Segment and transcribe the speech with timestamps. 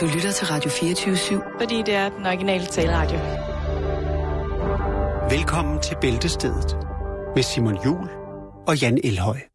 [0.00, 1.58] Du lytter til Radio 24-7.
[1.60, 3.18] Fordi det er den originale taleradio.
[5.36, 6.76] Velkommen til Bæltestedet
[7.34, 8.08] med Simon Jul
[8.66, 9.53] og Jan Elhøj.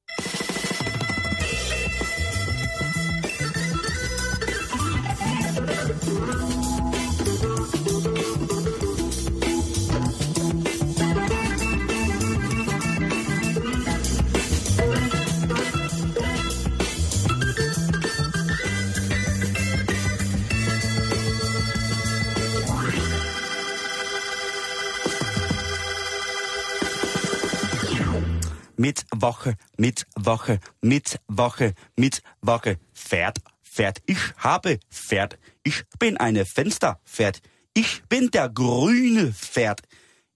[29.30, 32.80] Wache, mit Wache, mit Wache, mit Wache.
[32.96, 35.38] Pferd, Pferd, ich habe Pferd.
[35.62, 37.40] Ich bin eine Fensterpferd.
[37.76, 39.82] Ich bin der grüne Pferd.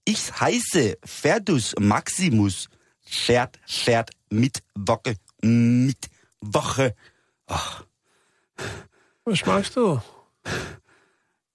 [0.04, 2.68] Ich heiße Pferdus Maximus.
[3.04, 6.08] Pferd, Pferd, mit Wache, mit
[6.40, 6.94] Wache.
[7.48, 7.84] Ach.
[9.24, 10.00] Was machst du?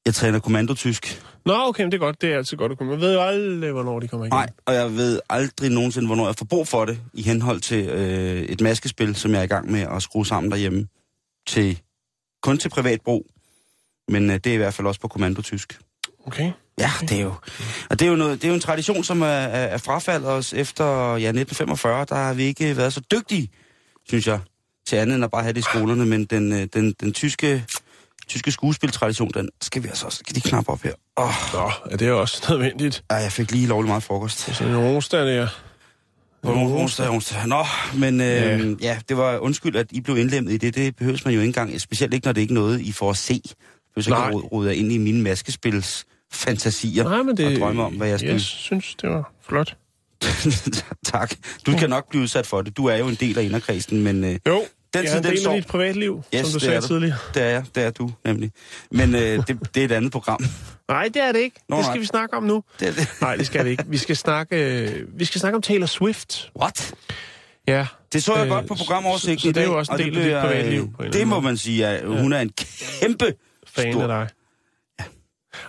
[0.05, 1.07] Jetzt rede Kommando Züsk.
[1.49, 2.21] Nå, okay, men det er godt.
[2.21, 2.93] Det er altid godt at komme.
[2.93, 4.33] Man ved jo aldrig, hvornår de kommer igen.
[4.33, 7.87] Nej, og jeg ved aldrig nogensinde, hvornår jeg får brug for det, i henhold til
[7.87, 10.87] øh, et maskespil, som jeg er i gang med at skrue sammen derhjemme.
[11.47, 11.81] Til,
[12.41, 13.25] kun til privat brug,
[14.07, 15.79] men øh, det er i hvert fald også på kommandotysk.
[16.27, 16.51] Okay.
[16.79, 17.33] Ja, det er jo,
[17.89, 20.29] og det er jo, noget, det er jo en tradition, som er, er, er frafaldet
[20.29, 22.05] os efter ja, 1945.
[22.09, 23.49] Der har vi ikke været så dygtige,
[24.07, 24.39] synes jeg,
[24.87, 27.65] til andet end at bare have det i skolerne, men den, øh, den, den tyske,
[28.29, 30.93] tyske skuespiltradition, den skal vi altså også, kan de knappe op her.
[31.15, 33.03] Oh, Nå, er det også nødvendigt?
[33.09, 34.55] ej, jeg fik lige lovlig meget frokost.
[34.55, 35.47] Så en onsdag der.
[36.43, 37.47] På onsdag, onsdag.
[37.47, 38.57] Nå, men øh, Ja.
[38.57, 38.65] ja.
[38.81, 40.75] ja, det var undskyld, at I blev indlemmet i det.
[40.75, 43.09] Det behøves man jo ikke engang, specielt ikke, når det ikke er noget, I får
[43.09, 43.41] at se.
[43.95, 47.45] Behøves ikke jer ind i mine maskespils fantasier Nej, men det...
[47.55, 48.31] og drømme om, hvad jeg skal...
[48.31, 49.77] Jeg synes, det var flot.
[51.13, 51.33] tak.
[51.65, 52.77] Du kan nok blive udsat for det.
[52.77, 55.37] Du er jo en del af inderkredsen, men øh, Jo, Den jeg tid, en den
[55.41, 55.55] står.
[55.55, 56.87] dit privatliv, Yes, som du det sagde du.
[56.87, 57.17] tidligere.
[57.33, 57.63] det er jeg.
[57.75, 58.51] Det er du, nemlig.
[58.91, 60.43] Men øh, det, det er et andet program.
[60.87, 61.59] Nej, det er det ikke.
[61.69, 61.99] Nå, det skal nej.
[61.99, 62.63] vi snakke om nu.
[62.79, 63.07] Det det.
[63.21, 63.83] Nej, det skal vi ikke.
[63.87, 64.55] Vi skal snakke,
[64.89, 66.51] øh, vi skal snakke om Taylor Swift.
[66.61, 66.93] What?
[67.67, 67.87] Ja.
[68.13, 70.05] Det så jeg Øh, godt på programoversigten så- så det er jo også en det
[70.05, 72.51] del af dit privatliv, øh, Det må man sige, at hun er en
[73.01, 73.33] kæmpe
[73.67, 74.27] Fan stor af dig.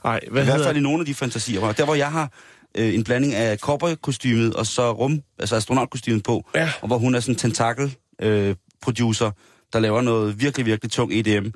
[0.05, 1.73] Nej, hvad I hvert fald i nogle af de fantasier.
[1.73, 2.33] Der hvor jeg har
[2.77, 6.71] øh, en blanding af cowboy-kostymet og så rum, altså astronautkostymet på, Ja.
[6.81, 7.39] og hvor hun er sådan en
[8.91, 9.31] tentakel-producer,
[9.73, 11.49] der laver noget virkelig, virkelig tung EDM.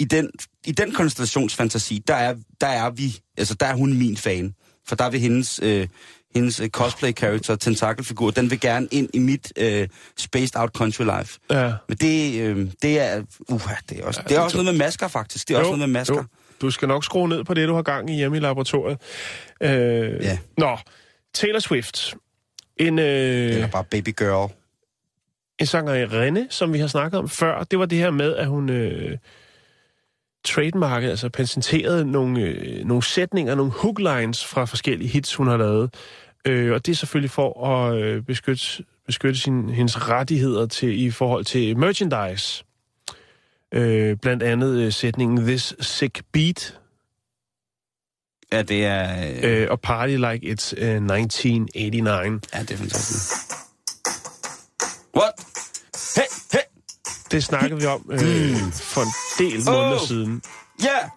[0.00, 0.30] I den,
[0.66, 4.54] i den konstellationsfantasi, der er, der er vi, altså der er hun min fan.
[4.86, 5.88] For der vil hendes, øh,
[6.34, 9.88] hendes øh, cosplay-character, tentakelfigur, den vil gerne ind i mit øh,
[10.18, 11.38] spaced out country life.
[11.50, 11.72] Ja.
[11.88, 15.08] Men det, øh, det er, uh, det er også, det er også noget med masker
[15.08, 15.48] faktisk.
[15.48, 16.16] Det er også noget med masker.
[16.16, 16.24] Jo.
[16.60, 18.98] Du skal nok skrue ned på det, du har gang i hjemme i laboratoriet.
[19.60, 20.38] Øh, Ja.
[20.58, 20.78] Nå,
[21.34, 22.14] Taylor Swift.
[22.76, 24.52] En, øh, Eller bare baby girl.
[25.58, 28.70] En sangerinde, som vi har snakket om før, det var det her med, at hun
[28.70, 29.18] øh,
[30.44, 35.94] trademarkede, altså patenterede nogle, øh, nogle sætninger, nogle hooklines fra forskellige hits, hun har lavet.
[36.46, 41.10] Øh, og det er selvfølgelig for at øh, beskytte, beskytte sin, hendes rettigheder til i
[41.10, 42.64] forhold til merchandise.
[43.74, 46.78] Øh, blandt andet øh, sætningen This Sick Beat
[48.52, 49.26] Ja, det er...
[49.42, 52.42] Øh, øh, og Party Like It's øh, 1989.
[52.54, 53.63] ja, det er fantastisk.
[55.16, 55.32] What?
[56.16, 56.60] Hey, hey!
[57.30, 58.18] Det snakkede vi om øh,
[58.72, 59.12] for en
[59.50, 60.06] del måneder Oh.
[60.08, 60.42] siden.
[60.84, 61.08] Yeah!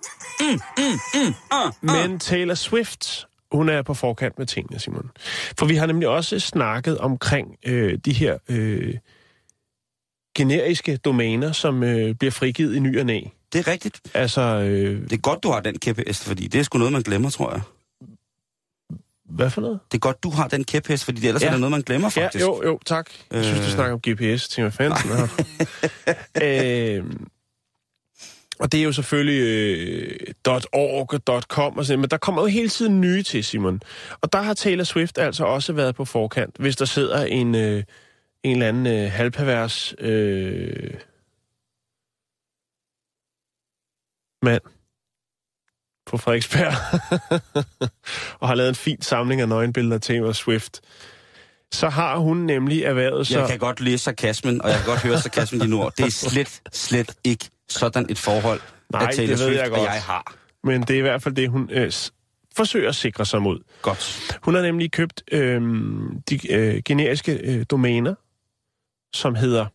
[1.82, 5.12] Men Taylor Swift, hun er på forkant med tingene, Simon.
[5.58, 8.94] For vi har nemlig også snakket omkring øh, de her øh,
[10.38, 13.22] generiske domæner, som øh, bliver frigivet i ny og næ.
[13.54, 14.02] Det er rigtigt.
[14.14, 17.02] Altså, øh, Det er godt, du har den kæphest, fordi det er sgu noget, man
[17.02, 17.62] glemmer, tror jeg.
[19.30, 19.80] Hvad for noget?
[19.92, 21.48] Det er godt, du har den kæphest, fordi ellers Ja.
[21.48, 22.42] er det noget, man glemmer, faktisk.
[22.46, 23.10] Ja, jo, jo, tak.
[23.32, 23.72] Jeg synes, du Øh.
[23.72, 24.98] snakker om GPS, til hvad fanden
[26.44, 27.06] øh,
[28.60, 30.34] og det er jo selvfølgelig øh,
[30.74, 33.82] .org og .com og sådan, men der kommer jo hele tiden nye til, Simon.
[34.22, 37.84] Og der har Taylor Swift altså også været på forkant, hvis der sidder en, øh,
[38.44, 40.94] en eller anden øh, halvpervers øh,
[44.44, 44.62] mand
[46.08, 46.74] på Frederiksberg
[48.42, 50.82] og har lavet en fin samling af nøgenbilleder af Taylor Swift.
[51.72, 53.40] Så har hun nemlig erhvervet sig...
[53.40, 55.94] Jeg kan godt læse sarkasmen, og jeg kan godt høre sarkasmen i ord.
[55.98, 58.62] Det er slet, slet ikke sådan et forhold,
[58.92, 59.90] Nej, at Taylor det ved Swift jeg og godt.
[59.90, 60.36] jeg har.
[60.64, 61.92] Men det er i hvert fald det, hun øh,
[62.56, 63.60] forsøger at sikre sig mod.
[63.82, 64.32] Godt.
[64.44, 65.62] Hun har nemlig købt øh,
[66.30, 68.16] de øh, generiske øh, domæner,
[69.14, 69.66] som hedder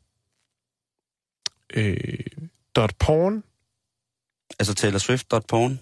[1.75, 2.19] øh,
[2.77, 3.43] dot .porn,
[4.59, 5.81] Altså Taylor Swift.porn.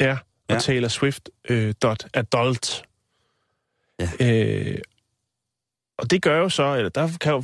[0.00, 0.12] ja,
[0.48, 0.58] og Ja.
[0.58, 2.82] Taylor Swift øh, dot .adult.
[4.00, 4.10] Ja.
[4.20, 4.78] Øh,
[5.98, 7.42] og det gør jo så, eller der kan jo,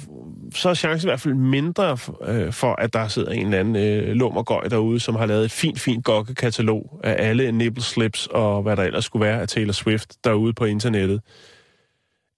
[0.55, 3.77] så er chancen i hvert fald mindre øh, for, at der sidder en eller anden
[3.77, 8.63] øh, lummergøj derude, som har lavet et fint, fint gokkekatalog af alle nipple slips og
[8.63, 11.21] hvad der ellers skulle være af Taylor Swift derude på internettet.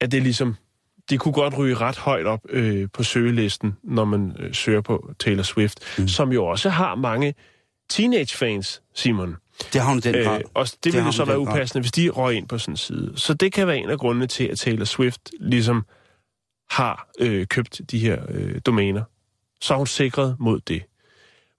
[0.01, 0.57] At det ligesom,
[1.11, 5.11] de kunne godt ryge ret højt op øh, på søgelisten, når man øh, søger på
[5.19, 6.09] Taylor Swift, mm.
[6.09, 7.35] som jo også har mange
[7.91, 9.37] teenage-fans, Simon.
[9.73, 10.39] Det har hun den grad.
[10.39, 12.77] Øh, og det, det ville så være upassende, hvis de røg ind på sådan en
[12.77, 13.13] side.
[13.17, 15.85] Så det kan være en af grundene til, at Taylor Swift ligesom
[16.71, 19.03] har øh, købt de her øh, domæner.
[19.61, 20.83] Så er hun sikret mod det.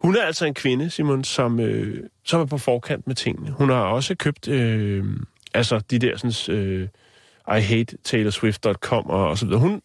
[0.01, 3.51] Hun er altså en kvinde, Simon, som, øh, som er på forkant med tingene.
[3.51, 5.05] Hun har også købt øh,
[5.53, 6.87] altså de der sådan, øh,
[7.57, 9.59] I hate TaylorSwift.com og, og så videre.
[9.59, 9.81] Hun,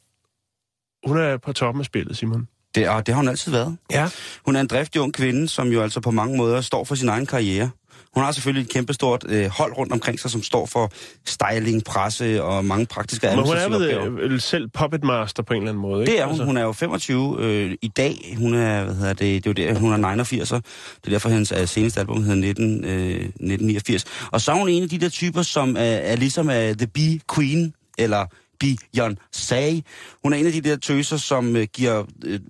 [1.06, 2.48] hun er på toppen af spillet, Simon.
[2.74, 3.76] Det, og det har hun altid været.
[3.90, 4.08] Ja.
[4.44, 7.08] Hun er en driftig ung kvinde, som jo altså på mange måder står for sin
[7.08, 7.70] egen karriere.
[8.14, 10.90] Hun har selvfølgelig et kæmpestort øh, hold rundt omkring sig, som står for
[11.26, 14.32] styling, presse og mange praktiske Men hun er administrative vel opgaver.
[14.32, 16.12] øh, selv puppet master på en eller anden måde, ikke?
[16.12, 16.44] Det er hun.
[16.44, 18.34] Hun er jo 25 øh, i dag.
[18.38, 20.48] Hun er, hvad hedder det, det er jo der, hun er 89.
[20.48, 20.62] Det
[21.04, 24.04] er derfor, hendes øh, seneste album hedder 19, øh, 1989.
[24.32, 26.86] Og så er hun en af de der typer, som er, er ligesom er The
[26.86, 28.26] Bee Queen, eller
[28.64, 29.82] Beyoncé.
[30.22, 32.40] Hun er en af de der tøser, som øh, giver øh,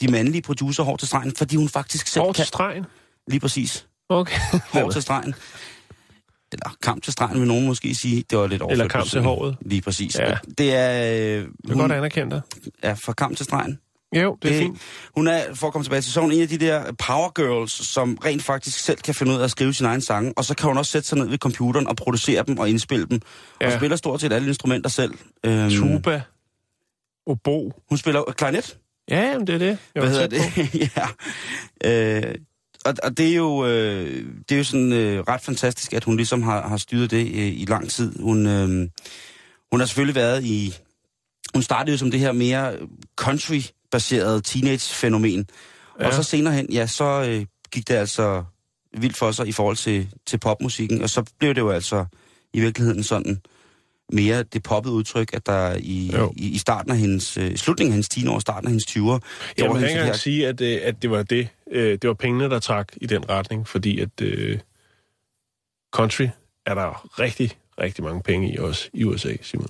[0.00, 2.42] de mandlige producer hår til stregen, fordi hun faktisk selv Hårdt kan...
[2.42, 2.84] til stregen?
[3.28, 3.86] Lige præcis.
[4.12, 4.36] Okay.
[4.72, 5.34] Hår til stregen.
[6.52, 8.24] Eller kamp til stregen, vil nogen måske sige.
[8.30, 9.56] Det var lidt overført Eller kamp til håret.
[9.60, 10.18] Lige præcis.
[10.18, 10.28] Ja.
[10.28, 10.36] Ja.
[10.58, 11.02] Det er...
[11.38, 12.40] Øh, Det er godt anerkendt dig.
[12.82, 13.78] er fra kamp til stregen.
[14.16, 14.78] Jo, det er fint.
[15.16, 18.18] Hun er, for at komme tilbage til, hun en af de der power girls, som
[18.24, 20.68] rent faktisk selv kan finde ud af at skrive sin egen sange, og så kan
[20.68, 23.20] hun også sætte sig ned ved computeren og producere dem og indspille dem,
[23.60, 23.66] ja.
[23.66, 23.78] og Ja.
[23.78, 25.14] spiller stort set alle instrumenter selv.
[25.46, 26.22] Øhm, Tuba.
[27.26, 27.72] Obo.
[27.88, 28.78] Hun spiller klarinet.
[29.10, 29.78] Ja, jamen, det er det.
[29.94, 30.90] Jeg Hvad hedder det?
[31.84, 32.28] ja.
[32.28, 32.34] Øh,
[32.84, 36.16] og, og det er jo, øh, det er jo sådan øh, ret fantastisk, at hun
[36.16, 38.18] ligesom har, har styret det øh, i lang tid.
[38.20, 38.88] Hun, øh,
[39.70, 40.74] hun har selvfølgelig været i...
[41.54, 42.72] Hun startede jo som det her mere
[43.16, 45.46] country-baserede teenage-fænomen.
[46.00, 46.06] Ja.
[46.06, 48.44] Og så senere hen, ja, så øh, gik det altså
[48.98, 51.02] vildt for sig i forhold til, til popmusikken.
[51.02, 52.04] Og så blev det jo altså
[52.52, 53.40] i virkeligheden sådan
[54.12, 56.32] mere det poppede udtryk, at der i, Jo.
[56.36, 58.96] i, i starten af hendes, øh, slutningen af hendes 10 år, starten af hendes 20'er,
[58.98, 59.18] Jeg må
[59.56, 61.48] gjorde ikke hendes engang her- sige, at, øh, at det var det.
[61.72, 64.58] Øh, det var pengene, der trak i den retning, fordi at øh,
[65.92, 66.26] country
[66.66, 69.68] er der rigtig, rigtig mange penge i også i USA, Simon.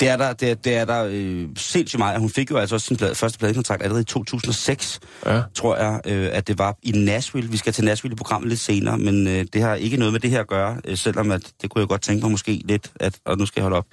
[0.00, 2.20] Det er der, det er, det er der øh, sindssygt meget.
[2.20, 5.42] Hun fik jo altså også sin plade, første pladekontrakt allerede i 2006, Ja.
[5.54, 7.50] tror jeg, øh, at det var i Nashville.
[7.50, 10.20] Vi skal til Nashville i programmet lidt senere, men øh, det har ikke noget med
[10.20, 12.92] det her at gøre, øh, selvom at, det kunne jeg godt tænke mig måske lidt,
[13.00, 13.86] at, og nu skal jeg holde op.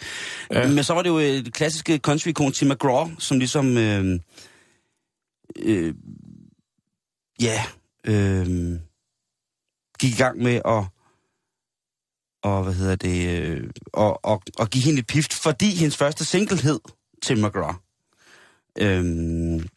[0.52, 0.68] Ja.
[0.68, 4.20] Men så var det jo øh, det klassiske country-ikon Tim McGraw, som ligesom, øh,
[5.60, 5.94] øh,
[7.42, 7.64] ja,
[8.04, 8.80] øh,
[10.00, 10.84] gik i gang med at
[12.44, 16.26] og hvad hedder det, øh, og, og, og give hende et pift, fordi hendes første
[16.26, 16.80] single hed
[17.24, 17.74] Tim McGraw.
[18.80, 19.68] Øhm,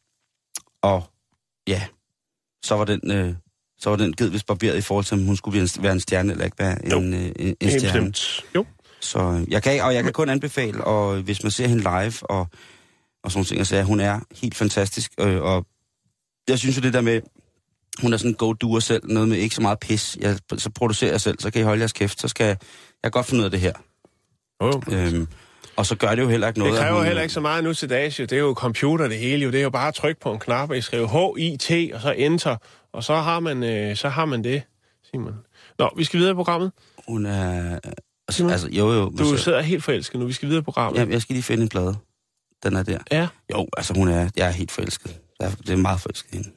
[0.82, 1.02] og
[1.68, 1.86] ja,
[2.62, 3.34] så var den, øh,
[3.78, 5.92] så var den givet vist barberet i forhold til, om hun skulle blive en, være
[5.92, 6.98] en stjerne eller ikke være Jo.
[6.98, 8.10] en, øh, en, en Helt stjerne.
[8.10, 8.44] bestemt.
[8.54, 8.66] Jo.
[9.00, 12.30] Så øh, jeg kan, og jeg kan kun anbefale, og hvis man ser hende live,
[12.30, 12.46] og,
[13.24, 15.66] og sådan ting, så er hun er helt fantastisk, øh, og
[16.48, 17.20] jeg synes jo det der med,
[18.02, 21.10] hun er sådan en go-doer selv, noget med ikke så meget pis, jeg, så producerer
[21.10, 22.56] jeg selv, så kan I holde jeres kæft, så skal jeg,
[23.02, 23.72] jeg godt finde ud af det her.
[24.62, 24.82] Jo.
[24.92, 25.26] Øhm,
[25.76, 26.72] og så gør det jo heller ikke noget.
[26.72, 28.24] Det kræver hun, heller ikke så meget nu til dags, jo.
[28.24, 29.50] Det er jo computer det hele, jo.
[29.50, 32.10] Det er jo bare at trykke på en knap, og I skriver H-I-T, og så
[32.10, 32.56] enter,
[32.92, 34.62] og så har man, øh, så har man det,
[35.10, 35.34] Simon.
[35.78, 36.72] Nå, vi skal videre i programmet.
[37.08, 37.74] Hun er...
[37.74, 37.92] Altså,
[38.30, 39.04] Simon, altså jo jo.
[39.04, 40.26] Du altså, sidder helt forelsket nu.
[40.26, 41.00] Vi skal videre i programmet.
[41.00, 41.96] ja, jeg skal lige finde en plade.
[42.62, 42.98] Den er der.
[43.12, 43.28] Ja.
[43.52, 44.30] Jo, altså hun er...
[44.36, 45.20] Jeg er helt forelsket.
[45.40, 46.50] Jeg er, det er meget forelsket hende.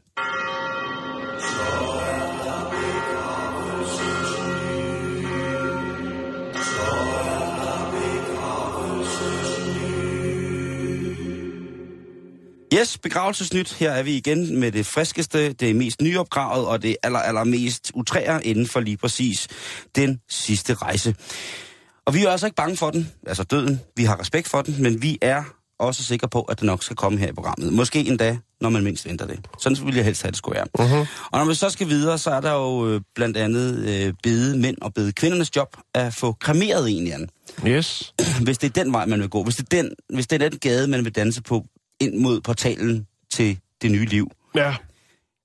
[12.74, 13.74] Yes, begravelsesnyt.
[13.74, 17.92] Her er vi igen med det friskeste, det mest nyopgravet og det aller, aller mest
[17.94, 19.48] utræer inden for lige præcis
[19.96, 21.15] den sidste rejse.
[22.06, 23.82] Og vi er altså ikke bange for den, altså døden.
[23.96, 25.44] Vi har respekt for den, men vi er
[25.80, 27.74] også sikre på, at det nok skal komme her i programmet.
[27.74, 29.39] Måske endda, når man mindst venter det.
[29.60, 30.68] Sådan vil jeg helst have, det skulle være.
[30.80, 31.08] Uh-huh.
[31.32, 34.58] Og når vi så skal videre, så er der jo øh, blandt andet øh, bede
[34.58, 37.30] mænd og bede kvindernes job at få kremeret en anden.
[37.68, 38.13] Yes.
[38.42, 39.44] Hvis det er den vej, man vil gå.
[39.44, 41.65] Hvis det er den, hvis det er den gade, man vil danse på
[42.00, 44.75] ind mod portalen til det nye liv, Ja.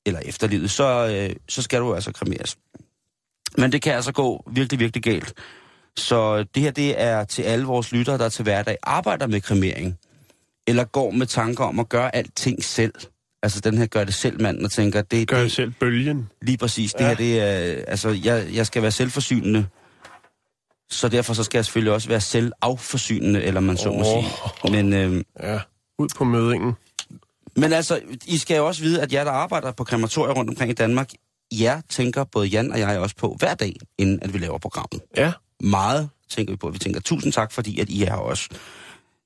[0.06, 2.56] eller efterlivet, så, øh, så skal du altså kremeres.
[3.58, 5.34] Men det kan altså gå virkelig, virkelig galt.
[5.96, 9.98] Så det her, det er til alle vores lyttere, der til hverdag arbejder med kremering,
[10.66, 12.94] eller går med tanker om at gøre alting selv.
[13.42, 16.28] Altså den her gør det selv mand, og tænker, det, Gør det det selv bølgen.
[16.42, 17.08] lige præcis, det Ja.
[17.08, 19.66] her, det er, altså jeg, jeg skal være selvforsynende.
[20.90, 24.24] Så derfor så skal jeg selvfølgelig også være selv afforsynende, eller man så må Åh.
[24.24, 24.82] sige.
[24.82, 25.58] Men, øh, Ja,
[25.98, 26.72] ud på mødingen.
[27.56, 30.70] men altså, I skal jo også vide, at jer, der arbejder på krematorier rundt omkring
[30.70, 31.10] i Danmark,
[31.52, 35.02] jer tænker både Jan og jeg også på hver dag, inden at vi laver programmet.
[35.16, 36.70] Ja, Meget tænker vi på.
[36.70, 38.48] Vi tænker tusind tak, fordi at I er også.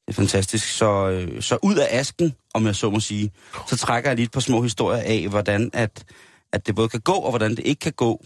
[0.07, 0.69] Det er fantastisk.
[0.69, 3.31] Så, øh, så ud af asken, om jeg så må sige,
[3.69, 6.05] så trækker jeg lige et par små historier af, hvordan at,
[6.53, 8.25] at det både kan gå, og hvordan det ikke kan gå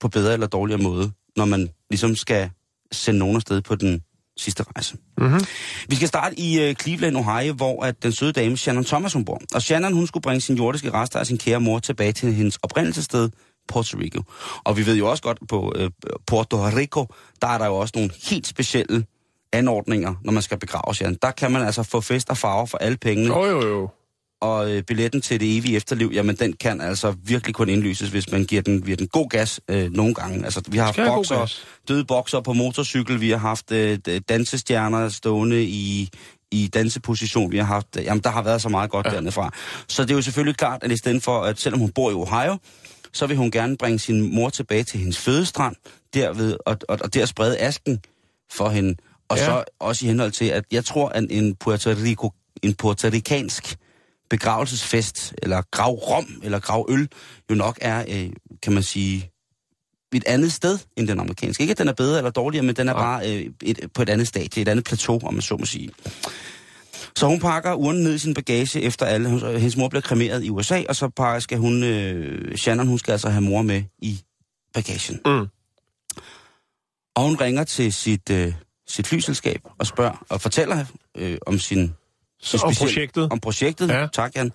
[0.00, 2.50] på bedre eller dårligere måde, når man ligesom skal
[2.92, 4.02] sende nogen afsted på den
[4.38, 4.96] sidste rejse.
[5.18, 5.40] Mhm.
[5.88, 9.24] Vi skal starte i uh, Cleveland, Ohio, hvor at den søde dame Shannon Thomas hun
[9.24, 9.40] bor.
[9.54, 12.58] Og Shannon hun skulle bringe sin jordiske rester af sin kære mor tilbage til hendes
[12.62, 13.30] oprindelsessted,
[13.68, 14.22] Puerto Rico.
[14.64, 15.88] Og vi ved jo også godt, på uh,
[16.26, 17.06] Puerto Rico,
[17.42, 19.04] der er der jo også nogle helt specielle
[19.52, 21.18] anordninger, når man skal begrave Shannon.
[21.22, 23.90] Der kan man altså få fest og farver for alle pengene jo jo jo.
[24.40, 28.32] Og øh, billetten til det evige efterliv, jamen den kan altså virkelig kun indlyses, hvis
[28.32, 30.44] man giver den, giver den god gas øh, nogle gange.
[30.44, 31.54] Altså, vi har haft bokser,
[31.88, 36.08] døde bokser på motorcykel, vi har haft øh, dansestjerner stående i,
[36.52, 39.10] i danseposition, vi har haft, øh, jamen der har været så meget godt ja.
[39.10, 39.50] dernede fra.
[39.88, 42.14] Så det er jo selvfølgelig klart, at i stedet for, at selvom hun bor i
[42.14, 42.58] Ohio,
[43.12, 45.76] så vil hun gerne bringe sin mor tilbage til hendes fødestrand,
[46.14, 48.00] derved, og, og, og der sprede asken
[48.52, 48.94] for hende.
[49.28, 49.44] Og Ja.
[49.44, 52.30] så også i henhold til, at jeg tror, at en Puerto Rico,
[52.62, 53.76] en puertoricansk
[54.30, 57.08] begravelsesfest, eller gravrom, eller gravøl,
[57.50, 58.30] jo nok er, øh,
[58.62, 59.30] kan man sige,
[60.14, 61.60] et andet sted end den amerikanske.
[61.62, 63.02] Ikke at den er bedre eller dårligere, men den er Nej.
[63.02, 65.90] bare øh, et, på et andet stadie, et andet plateau, om man så må sige.
[67.16, 69.28] Så hun pakker urnen ned i sin bagage efter alle.
[69.28, 72.98] Hun- Hendes mor bliver kremeret i USA, og så pakker, skal hun, øh, Shannon, hun
[72.98, 74.20] skal altså have mor med i
[74.74, 75.20] bagagen.
[75.26, 75.46] Mm.
[77.16, 78.52] Og hun ringer til sit, øh,
[78.88, 80.84] sit flyselskab og spørger, og fortæller
[81.16, 81.94] øh, om sin
[82.42, 83.28] Så, og projektet.
[83.32, 83.88] om projektet.
[83.88, 84.06] Ja.
[84.12, 84.52] Tak, Jan.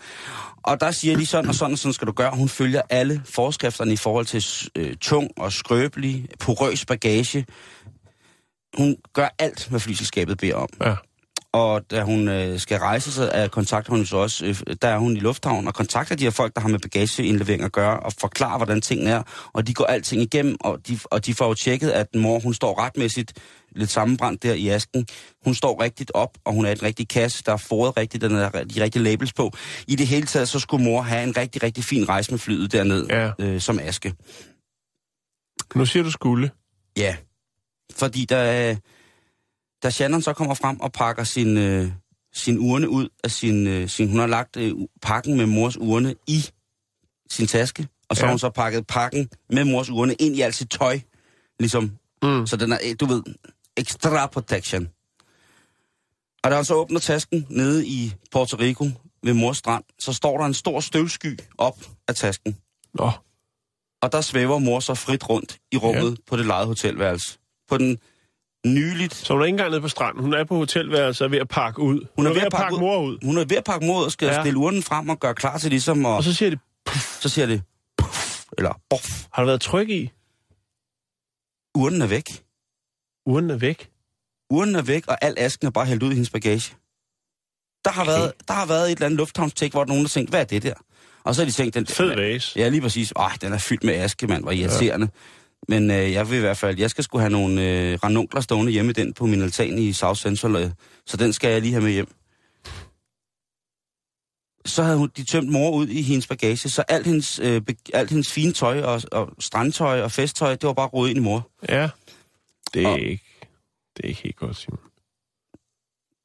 [0.64, 2.32] Og der siger de sådan og sådan og sådan skal du gøre.
[2.36, 4.44] Hun følger alle forskrifterne i forhold til
[4.76, 7.46] øh, tung og skrøbelig, porøs bagage.
[8.78, 10.70] Hun gør alt, hvad flyselskabet beder om.
[10.82, 10.96] Ja.
[11.54, 14.98] Og da hun øh, skal rejse, så er, kontakter hun så også, øh, der er
[14.98, 18.14] hun i lufthavnen, og kontakter de her folk, der har med bagageindlevering at gøre, og
[18.20, 19.24] forklarer, hvordan tingene er.
[19.54, 22.54] Og de går alting igennem, og de, og de får jo tjekket, at mor, hun
[22.54, 23.34] står retmæssigt
[23.76, 25.08] lidt sammenbrændt der i asken.
[25.46, 28.22] Hun står rigtigt op, og hun er i en rigtig kasse, der er foret rigtigt,
[28.22, 29.52] der er de rigtige labels på.
[29.88, 32.72] I det hele taget, så skulle mor have en rigtig, rigtig fin rejse med flyet
[32.72, 33.32] derned, Ja.
[33.40, 34.14] øh, som aske.
[35.76, 36.52] Nu siger du skulle.
[36.98, 37.16] Ja,
[37.96, 38.76] fordi da,
[39.84, 41.92] da Shannon så kommer frem og pakker sin, øh,
[42.34, 44.10] sin urne ud af sin, øh, sin...
[44.10, 46.46] Hun har lagt øh, pakken med mors urne i
[47.30, 48.26] sin taske, og så Ja.
[48.26, 51.00] har hun så pakket pakken med mors urne ind i alt sit tøj,
[51.60, 51.92] ligesom.
[52.24, 52.48] Mm.
[52.48, 53.24] Så den er, øh, du ved,
[53.78, 54.88] extra protection.
[56.44, 58.90] Og da hun så åbner tasken nede i Puerto Rico
[59.24, 62.58] ved mors strand, så står der en stor støvsky op af tasken.
[62.94, 63.12] Nå,
[64.02, 66.16] Og der svæver mor så frit rundt i rummet ja.
[66.28, 67.38] på det lejede hotelværelse.
[67.70, 67.98] På den
[68.66, 69.14] nyligt...
[69.16, 70.22] så hun er ikke engang nede på stranden.
[70.24, 72.08] Hun er på hotelværelset og ved at pakke ud.
[72.16, 73.18] Hun, er ved at pakke, mor ud.
[73.24, 74.42] Hun er ved at pakke mor ud og skal Ja.
[74.42, 76.58] stille urnen frem og gøre klar til ligesom, og, Og så siger de,
[77.22, 77.62] så siger det...
[77.98, 79.24] Puff, eller boff.
[79.34, 80.12] har der været tryk i?
[81.76, 82.44] Urnen er væk.
[83.26, 83.90] Urnen er væk.
[84.50, 86.76] Urnen er væk, og al asken er bare hældt ud i hendes bagage.
[87.86, 88.12] Der har, Okay.
[88.12, 90.64] været, der har været et eller andet lufthavnstik, hvor nogen har tænkt, hvad er det
[90.64, 90.74] der?
[91.24, 92.60] Og så har de tænkt, den Fed vase.
[92.60, 93.12] Ja, lige præcis.
[93.16, 94.44] Ej, den er fyldt med aske, mand.
[94.44, 95.08] Hvor irriterende.
[95.14, 95.20] Ja.
[95.68, 98.72] Men øh, jeg vil i hvert fald, jeg skal sgu have nogle øh, ranunkler stående
[98.72, 100.70] hjemme i den på min altan i South Central, øh,
[101.06, 102.08] så den skal jeg lige have med hjem.
[104.66, 107.76] Så havde hun, de tømt mor ud i hendes bagage, så alt hendes, øh, be,
[107.94, 111.22] alt hendes fine tøj og, og strandtøj og festtøj, det var bare rodet ind i
[111.22, 111.50] mor.
[111.70, 111.90] Ja.
[112.74, 113.24] Det er, Og- ikke,
[113.98, 114.80] det er ikke helt godt, Simon.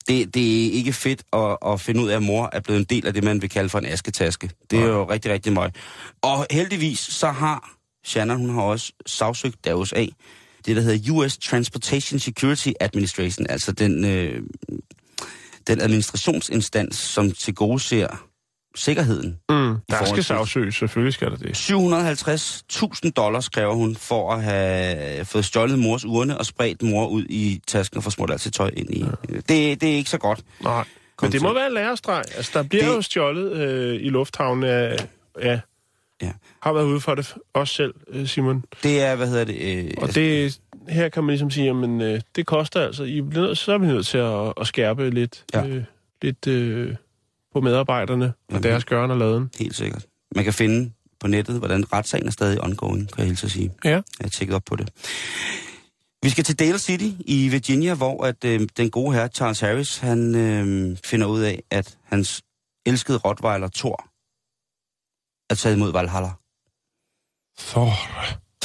[0.08, 2.84] Det, det er ikke fedt at, at finde ud af, at mor er blevet en
[2.84, 4.50] del af det, man vil kalde for en asketaske.
[4.70, 5.76] Det er jo rigtig, rigtig meget.
[6.22, 10.08] Og heldigvis, så har Shannon, hun har også sagsøgt Davos af
[10.66, 14.42] det, der hedder US Transportation Security Administration, altså den, øh,
[15.66, 18.24] den administrationsinstans, som til gode ser
[18.76, 19.38] sikkerheden.
[19.48, 19.76] Mm.
[19.90, 21.56] Der skal sagsøges, selvfølgelig skal der det.
[23.04, 27.24] 750.000 dollars kræver hun for at have fået stjålet mors urne og spredt mor ud
[27.28, 29.00] i tasken og få smurt alt sit tøj ind i.
[29.00, 29.34] Ja.
[29.36, 30.40] Det, det er ikke så godt.
[30.60, 30.84] Nej.
[31.22, 31.54] Men det må til.
[31.56, 32.22] være en lærestreg.
[32.36, 32.96] Altså, der bliver Det- det...
[32.96, 35.08] jo stjålet øh, i lufthavnen af...
[35.42, 35.60] Ja.
[36.22, 36.32] Ja.
[36.60, 38.64] Har været ude for det også selv, øh, Simon.
[38.82, 39.84] Det er, hvad hedder det...
[39.86, 43.42] Øh, Og det, her kan man ligesom sige, at øh, det koster altså, I bliver
[43.46, 45.66] nødt, så er vi nødt til at, at skærpe lidt, Ja.
[45.66, 45.84] øh,
[46.22, 46.94] lidt øh,
[47.52, 48.62] på medarbejderne og Jamen.
[48.62, 49.50] deres gøren og laden.
[49.58, 50.06] Helt sikkert.
[50.34, 53.72] Man kan finde på nettet, hvordan retssagen er stadig ongoing, kan jeg hilse at sige.
[53.84, 53.90] Ja.
[53.90, 54.88] Jeg har tjekket op på det.
[56.22, 59.98] Vi skal til Dale City i Virginia, hvor at, øh, den gode herre Charles Harris,
[59.98, 62.42] han øh, finder ud af, at hans
[62.86, 64.07] elskede rottweiler Thor
[65.50, 66.30] er taget imod Valhalla.
[67.58, 67.92] Thor.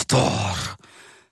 [0.10, 0.84] Thor.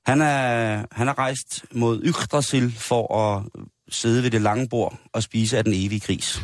[0.10, 3.44] Han er, han er rejst mod Yggdrasil for at
[3.90, 6.42] sidde ved det lange bord og spise af den evige gris.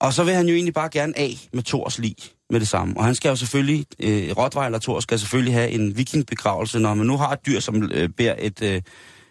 [0.00, 2.16] Og så vil han jo egentlig bare gerne af med Thors lig
[2.50, 2.96] med det samme.
[2.96, 7.06] Og han skal jo selvfølgelig, øh, Rottweiler Thor skal selvfølgelig have en vikingbegravelse, når man
[7.06, 8.82] nu har et dyr, som øh, bærer et, øh,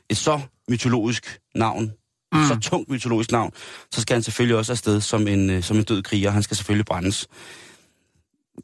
[0.09, 1.91] et så mytologisk navn,
[2.33, 2.47] mm.
[2.47, 3.51] så tungt mytologisk navn,
[3.91, 6.29] så skal han selvfølgelig også afsted som en, øh, som en død kriger.
[6.29, 7.27] Han skal selvfølgelig brændes.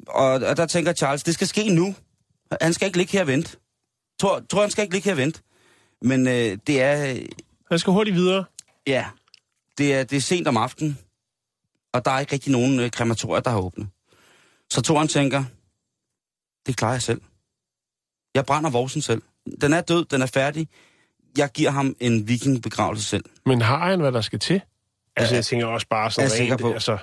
[0.07, 1.95] Og, og der tænker Charles, det skal ske nu.
[2.61, 3.57] Han skal ikke ligge her og vente.
[4.19, 5.41] Tror, tror han skal ikke ligge her og vente.
[6.01, 7.17] Men øh, det er...
[7.71, 8.45] Han skal hurtigt videre.
[8.87, 9.05] Ja,
[9.77, 10.97] det er, det er sent om aftenen,
[11.93, 13.87] og der er ikke rigtig nogen øh, krematorier, der har åbnet.
[14.69, 15.43] Så Toren tænker,
[16.65, 17.21] det klarer jeg selv.
[18.35, 19.21] Jeg brænder vorsen selv.
[19.61, 20.67] Den er død, den er færdig.
[21.37, 23.23] Jeg giver ham en vikingbegravelse selv.
[23.45, 24.61] Men har han, hvad der skal til?
[25.15, 26.73] Altså, Ja, jeg tænker også bare sådan jeg rent, på.
[26.73, 26.97] altså,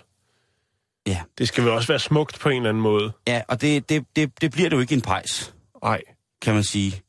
[1.06, 3.12] Ja, det skal vel også være smukt på en eller anden måde.
[3.28, 6.00] ja og det, det, det, det bliver det jo ikke en pejs, Nej.
[6.42, 7.02] kan man sige.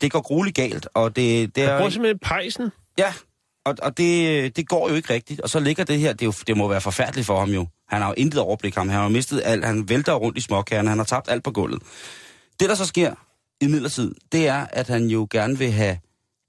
[0.00, 1.76] Det går grueligt galt, og det, det Jeg er...
[1.78, 2.70] bruger simpelthen pejsen.
[2.98, 3.12] Ja,
[3.64, 5.40] og, og det, det går jo ikke rigtigt.
[5.40, 7.66] Og så ligger det her, det, jo, det må være forfærdeligt for ham jo.
[7.88, 8.88] Han har jo intet overblik ham.
[8.88, 9.64] Han har jo mistet alt.
[9.64, 10.88] Han vælter rundt i småkærne.
[10.88, 11.82] Han har tabt alt på gulvet.
[12.60, 13.14] Det, der så sker
[13.60, 15.98] i midlertid, det er, at han jo gerne vil have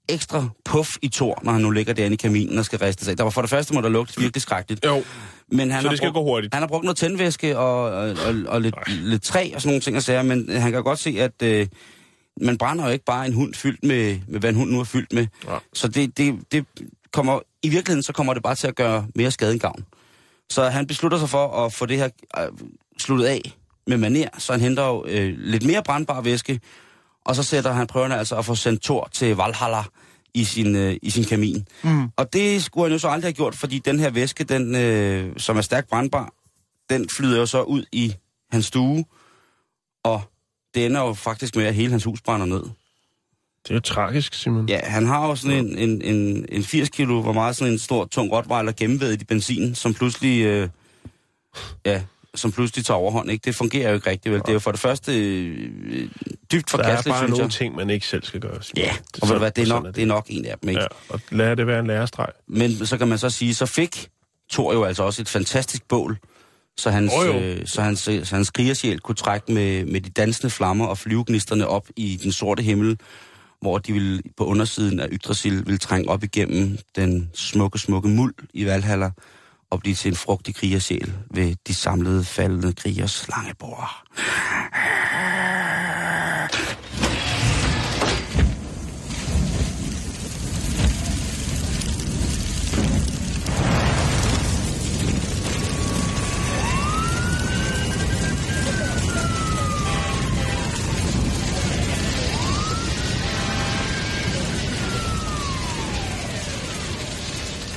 [0.08, 3.18] ekstra puff i tor, når han nu ligger derinde i kaminen og skal riste sig.
[3.18, 4.84] Der var for det første må der lugte virkelig skrækkeligt.
[4.84, 5.02] Jo,
[5.48, 6.54] Men han så har det skal brugt, gå hurtigt.
[6.54, 9.80] Han har brugt noget tændvæske og, og, og, og lidt, lidt træ og sådan nogle
[9.80, 11.66] ting og sager, men han kan godt se, at øh,
[12.40, 14.84] man brænder jo ikke bare en hund fyldt med, med hvad en hund nu er
[14.84, 15.26] fyldt med.
[15.48, 15.58] Ja.
[15.72, 16.66] Så det, det, det
[17.12, 19.84] kommer, i virkeligheden så kommer det bare til at gøre mere skade end gavn.
[20.50, 22.48] Så han beslutter sig for at få det her øh,
[22.98, 23.52] sluttet af
[23.86, 26.60] med maner, så han henter jo øh, lidt mere brandbar væske,
[27.24, 29.82] og så sætter han prøverne altså at få sendt Thor til Valhalla
[30.34, 31.68] i sin, øh, i sin kamin.
[31.82, 32.08] Mm.
[32.16, 35.32] Og det skulle han jo så aldrig have gjort, fordi den her væske, den, øh,
[35.36, 36.32] som er stærkt brandbar,
[36.90, 38.14] den flyder jo så ud i
[38.50, 39.04] hans stue,
[40.04, 40.22] og
[40.74, 42.62] det ender jo faktisk med, at hele hans hus brænder ned.
[43.62, 44.68] Det er jo tragisk, Simon.
[44.68, 47.78] Ja, han har jo sådan en, en, en, en 80 kilo, hvor meget sådan en
[47.78, 50.68] stor, tung rottweiler gennemvedet i benzin, som pludselig, øh,
[51.84, 52.02] ja,
[52.34, 53.30] som pludselig tager overhånd.
[53.30, 53.42] Ikke?
[53.44, 54.40] Det fungerer jo ikke rigtigt, vel?
[54.40, 56.08] Det er jo for det første øh,
[56.52, 57.50] dybt Der er forkasteligt, bare synes nogle jeg.
[57.50, 58.58] ting, man ikke selv skal gøre.
[58.76, 60.68] Ja, Det og ved du hvad, det er, nok, det er nok en af dem,
[60.68, 60.80] ikke?
[60.80, 62.28] Ja, og lad det være en lærestreg.
[62.48, 64.08] Men så kan man så sige, så fik
[64.52, 66.18] Thor jo altså også et fantastisk bål,
[66.76, 67.38] så hans, jo.
[67.40, 70.98] øh, så hans, øh, så hans krigersjæl kunne trække med, med de dansende flammer og
[70.98, 72.98] flyvegnisterne op i den sorte himmel,
[73.60, 78.34] hvor de ville på undersiden af Yggdrasil ville trænge op igennem den smukke, smukke muld
[78.54, 79.10] i Valhalla
[79.72, 84.02] og blive til en frugtig krigersjæl ved de samlede faldende krigers slangebord.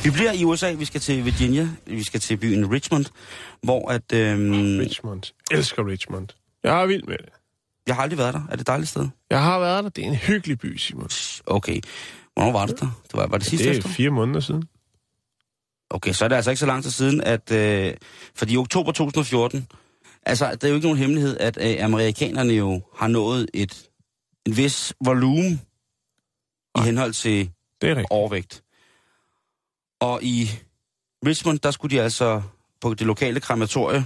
[0.05, 3.05] Vi bliver i USA, vi skal til Virginia, vi skal til byen Richmond,
[3.63, 4.13] hvor at...
[4.13, 5.21] Øhm, Richmond.
[5.51, 6.27] Elsker Richmond.
[6.63, 7.29] Jeg er vild med det.
[7.87, 8.41] jeg har aldrig været der.
[8.49, 9.07] Er det et dejligt sted?
[9.29, 9.89] Jeg har været der.
[9.89, 11.09] Det er en hyggelig by, Simon.
[11.45, 11.81] Okay.
[12.33, 13.01] Hvornår var det der?
[13.03, 13.89] Det var, var det sidste Det er efter?
[13.89, 14.63] fire måneder siden.
[15.89, 17.51] Okay, så er det altså ikke så lang tid siden, at...
[17.51, 17.93] Øh,
[18.35, 19.67] fordi i oktober 2014...
[20.27, 23.87] Altså, det er jo ikke nogen hemmelighed, at øh, amerikanerne jo har nået et,
[24.45, 25.61] en vis volumen
[26.77, 27.49] i henhold til
[27.81, 28.07] Det er rigtigt.
[28.11, 28.61] overvægt.
[29.99, 30.49] Og i
[31.25, 32.41] Richmond, der skulle de altså
[32.81, 34.05] på det lokale krematorie,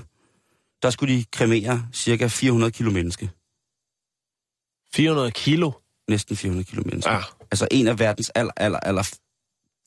[0.82, 3.30] der skulle de kremere cirka 400 kilo menneske.
[4.94, 5.72] 400 kilo.
[6.10, 7.12] Næsten 400 kilo menneske.
[7.12, 7.20] Ja.
[7.52, 9.16] Altså en af verdens aller, aller, aller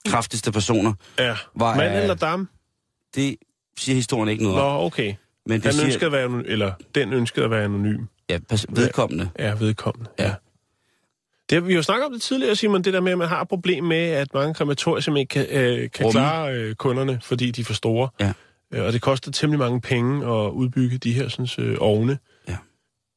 [0.08, 0.92] kraftigste personer.
[1.18, 1.36] Ja.
[1.54, 2.48] Var, Mand øh, eller dam?
[3.14, 3.36] Det
[3.78, 4.84] siger historien ikke noget Nå, om.
[4.84, 5.14] okay.
[5.46, 8.04] Men det Han siger, ønskede at være eller den ønskede at være anonym.
[8.28, 9.30] ja, pas, vedkommende.
[9.38, 10.10] Ja, vedkommende.
[10.18, 10.34] Ja.
[11.52, 13.48] Det, vi jo snakket om det tidligere, Simon, det der med, at man har et
[13.48, 16.20] problem med, at mange krematorier simpelthen ikke kan, øh, kan Rumme.
[16.20, 18.08] klare øh, kunderne, fordi de er for store.
[18.20, 18.32] Ja.
[18.74, 22.18] Øh, og det koster temmelig mange penge at udbygge de her sådan, øh, ovne.
[22.48, 22.56] Ja.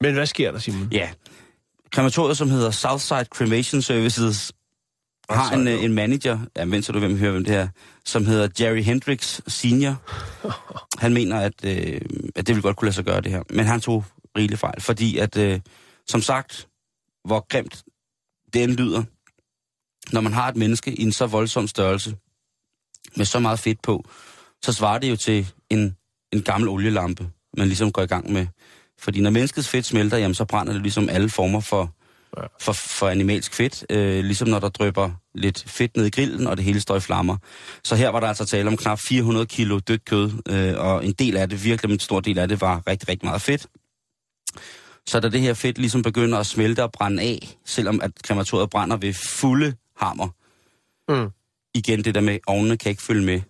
[0.02, 0.88] Men hvad sker der, Simon?
[0.92, 1.10] Ja.
[1.92, 4.52] Krematoriet, som hedder Southside Cremation Services,
[5.30, 7.68] har en, øh, en manager, ja, vent så du hvem høre, hvem det her,
[8.06, 9.96] som hedder Jerry Hendricks Senior.
[11.04, 12.02] Han mener, at, øh,
[12.36, 13.44] at det vil godt kunne lade sig gøre det her.
[13.50, 14.06] Men han tog
[14.38, 15.60] rigeligt fejl, fordi at, øh,
[16.08, 16.68] som sagt,
[17.26, 17.84] hvor grimt
[18.56, 19.04] det end lyder,
[20.12, 22.16] når man har et menneske i en så voldsom størrelse,
[23.16, 24.06] med så meget fedt på,
[24.64, 25.96] så svarer det jo til en,
[26.34, 28.48] en gammel olielampe, man ligesom går i gang med.
[29.00, 31.96] Fordi når menneskets fedt smelter, jamen, så brænder det ligesom alle former for,
[32.62, 33.86] for, for animalsk fedt.
[33.90, 37.00] Øh, ligesom når der drøber lidt fedt ned i grillen, og det hele står i
[37.00, 37.38] flammer.
[37.84, 41.14] Så her var der altså tale om knap 400 kilo dødt kød, øh, og en
[41.14, 43.68] del af det, virkelig en stor del af det, var rigtig, rigtig meget fedt.
[45.08, 48.70] Så da det her fedt ligesom begynder at smelte og brænde af, selvom at krematoriet
[48.70, 50.28] brænder ved fulde hammer,
[51.10, 51.30] Mm.
[51.74, 53.42] igen det der med, ovnene kan ikke følge med,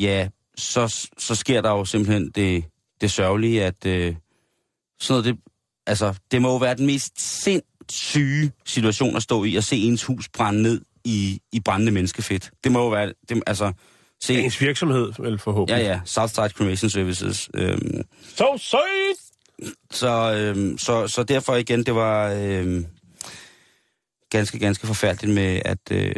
[0.00, 2.64] ja, så, så sker der jo simpelthen det,
[3.00, 4.14] det sørgelige, at øh,
[5.00, 5.38] sådan noget, det,
[5.86, 10.04] altså, det må jo være den mest sindssyge situation at stå i, at se ens
[10.04, 12.50] hus brænde ned i, i brændende menneskefedt.
[12.64, 13.72] Det må jo være, det, altså,
[14.22, 15.82] se, Ens virksomhed, vel forhåbentlig.
[15.82, 17.50] ja ja, Southside Cremation Services.
[17.54, 18.02] Øhm,
[18.36, 19.25] Så sødt!
[19.90, 22.86] Så, øhm, så, så derfor igen, det var øhm,
[24.30, 26.14] ganske, ganske forfærdeligt med, at, øh,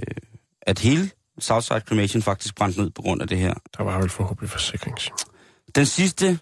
[0.63, 3.55] at hele Southside Cremation faktisk brændte ned på grund af det her.
[3.77, 4.97] Der var vel forhåbentlig forsikring.
[5.75, 6.39] Den sidste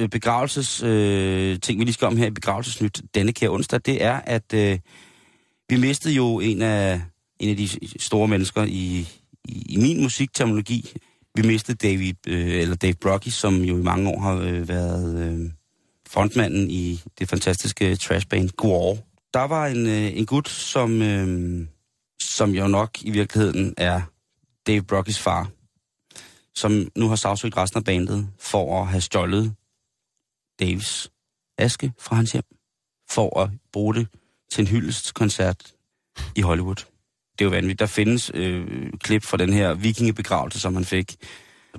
[0.00, 4.04] øh, begravelses øh, ting, vi lige skal om her i begravelsesnyt denne kære onsdag, det
[4.04, 4.78] er, at øh,
[5.68, 7.00] vi mistede jo en af,
[7.40, 9.08] en af de store mennesker i,
[9.44, 10.92] i, i min musikterminologi.
[11.34, 15.18] Vi mistede David, øh, eller Dave Brocky, som jo i mange år har øh, været
[15.18, 15.50] øh,
[16.08, 18.96] frontmanden i det fantastiske trashband Gwar.
[19.34, 21.66] Der var en, øh, en gut, som, øh,
[22.20, 24.02] som jo nok i virkeligheden er
[24.66, 25.50] Dave Brockys far,
[26.54, 29.54] som nu har sagsøgt resten af bandet for at have stjålet
[30.60, 31.10] Daves
[31.58, 32.44] aske fra hans hjem,
[33.10, 34.06] for at bruge det
[34.50, 35.72] til en hyldestkoncert
[36.36, 36.76] i Hollywood.
[37.32, 37.80] Det er jo vanvittigt.
[37.80, 41.16] Der findes øh, klip fra den her vikingebegravelse, som han fik.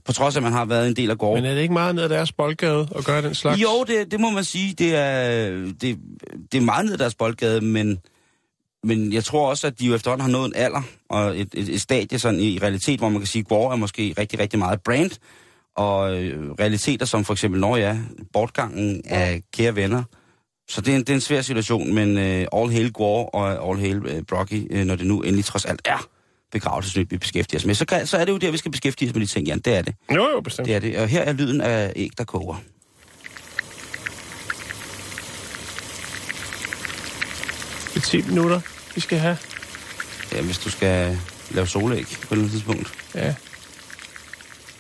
[0.06, 1.44] På trods af, at man har været en del af gården.
[1.44, 3.62] Men er det ikke meget ned ad deres boldgade at gøre den slags?
[3.62, 4.74] Jo, det, det må man sige.
[4.74, 5.50] Det er,
[5.82, 5.98] det,
[6.52, 8.00] det er meget ned i deres boldgade, men,
[8.84, 11.70] men jeg tror også, at de jo efterhånden har nået en alder og et, et,
[11.70, 14.60] et stadie sådan i, realitet, hvor man kan sige, at Gore er måske rigtig, rigtig
[14.60, 15.12] meget brand,
[15.76, 17.98] og øh, realiteter som for eksempel, når ja,
[18.34, 20.04] bortgangen af kære venner.
[20.68, 23.70] Så det er en, det er en svær situation, men øh, all hail Gore og
[23.70, 26.10] all hail øh, Brocky, øh, når det nu endelig trods alt er
[26.52, 29.10] begravelsesnyt, vi beskæftiger os med, så, kan, så er det jo der, vi skal beskæftige
[29.10, 29.60] os med de ting, Jan.
[29.60, 29.96] Det er det.
[30.16, 30.68] Jo, jo, bestemt.
[30.68, 30.98] Det er det.
[30.98, 32.56] Og her er lyden af æg, der koger.
[37.94, 38.62] Det er 10 minutter,
[38.96, 39.38] vi skal have.
[40.32, 41.18] Ja, hvis du skal
[41.52, 42.94] lave solæg på et tidspunkt.
[43.16, 43.36] Ja.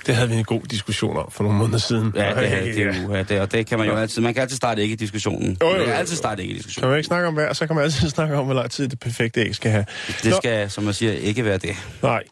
[0.09, 2.11] Det havde vi en god diskussion om for nogle måneder siden.
[2.15, 4.21] Ja, det, er, det, er, ja, det, og det kan man jo altid.
[4.21, 5.57] Man kan altid starte ikke i diskussionen.
[5.61, 6.89] Jo, jo, Man kan altid starte ikke i Kan diskussionen.
[6.89, 8.99] man ikke snakke om vejr, så kan man altid snakke om, hvor lang tid det
[8.99, 9.85] perfekte æg skal have.
[10.07, 10.35] Det Nå.
[10.37, 11.75] skal, som man siger, ikke være det.
[12.03, 12.23] Nej.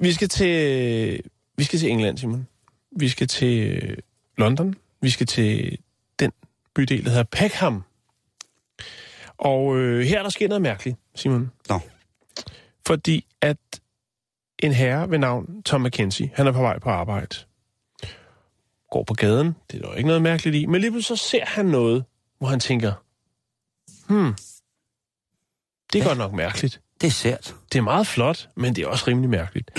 [0.00, 1.20] Vi skal til,
[1.56, 2.46] vi skal til England, Simon.
[2.98, 3.96] Vi skal til øh,
[4.38, 4.74] London.
[5.02, 5.78] Vi skal til
[6.18, 6.30] den
[6.74, 7.82] bydel, der hedder Peckham.
[9.38, 11.50] Og øh, her er der sket noget mærkeligt, Simon.
[11.68, 11.80] Nå.
[12.86, 13.56] Fordi at
[14.58, 17.36] en herre ved navn Tom McKenzie, han er på vej på arbejde.
[18.90, 21.28] Går på gaden, det er der jo ikke noget mærkeligt i, men lige pludselig så
[21.30, 22.04] ser han noget,
[22.38, 22.92] hvor han tænker,
[24.08, 24.34] hmm,
[25.92, 26.80] det er godt nok mærkeligt.
[27.00, 27.54] Det er sært.
[27.72, 29.70] Det er meget flot, men det er også rimelig mærkeligt.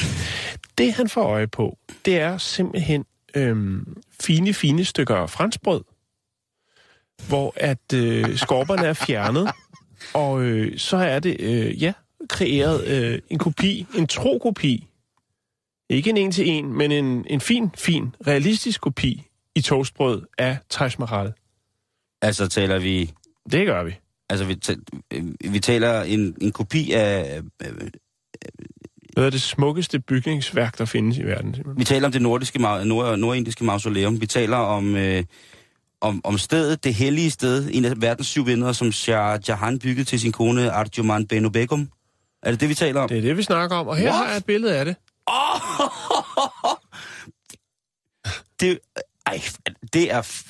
[0.78, 5.84] Det, han får øje på, det er simpelthen øhm, fine, fine stykker franskbrød,
[7.28, 9.52] hvor at øh, skorperne er fjernet,
[10.14, 11.94] og øh, så er det, øh, ja,
[12.30, 14.88] kreeret øh, en kopi, en tro kopi.
[15.90, 19.24] Ikke en en-til-en, men en, en fin, fin, realistisk kopi
[19.56, 21.34] i toastbrød af Taj Mahal.
[22.22, 23.12] Altså taler vi...
[23.52, 23.92] Det gør vi.
[24.30, 24.58] Altså, vi,
[25.14, 27.42] øh, vi taler en, en kopi af...
[27.64, 27.68] øh,
[29.16, 31.54] Det er det smukkeste bygningsværk, der findes i verden.
[31.54, 31.80] Simpelthen.
[31.80, 34.22] Vi taler om det nordiske, nord, nordindiske mausoleum.
[34.22, 35.24] Vi taler om, øh,
[36.02, 40.06] om, om stedet, det hellige sted, en af verdens syv venner, som Shah Jahan byggede
[40.06, 41.90] til sin kone Arjuman Beno Begum.
[42.46, 43.10] Er det det, vi taler om?
[43.10, 44.16] Det er det, vi snakker om, og her What?
[44.18, 44.96] har jeg et billede af det.
[48.60, 48.80] det,
[49.26, 49.42] ej,
[49.94, 50.42] det er...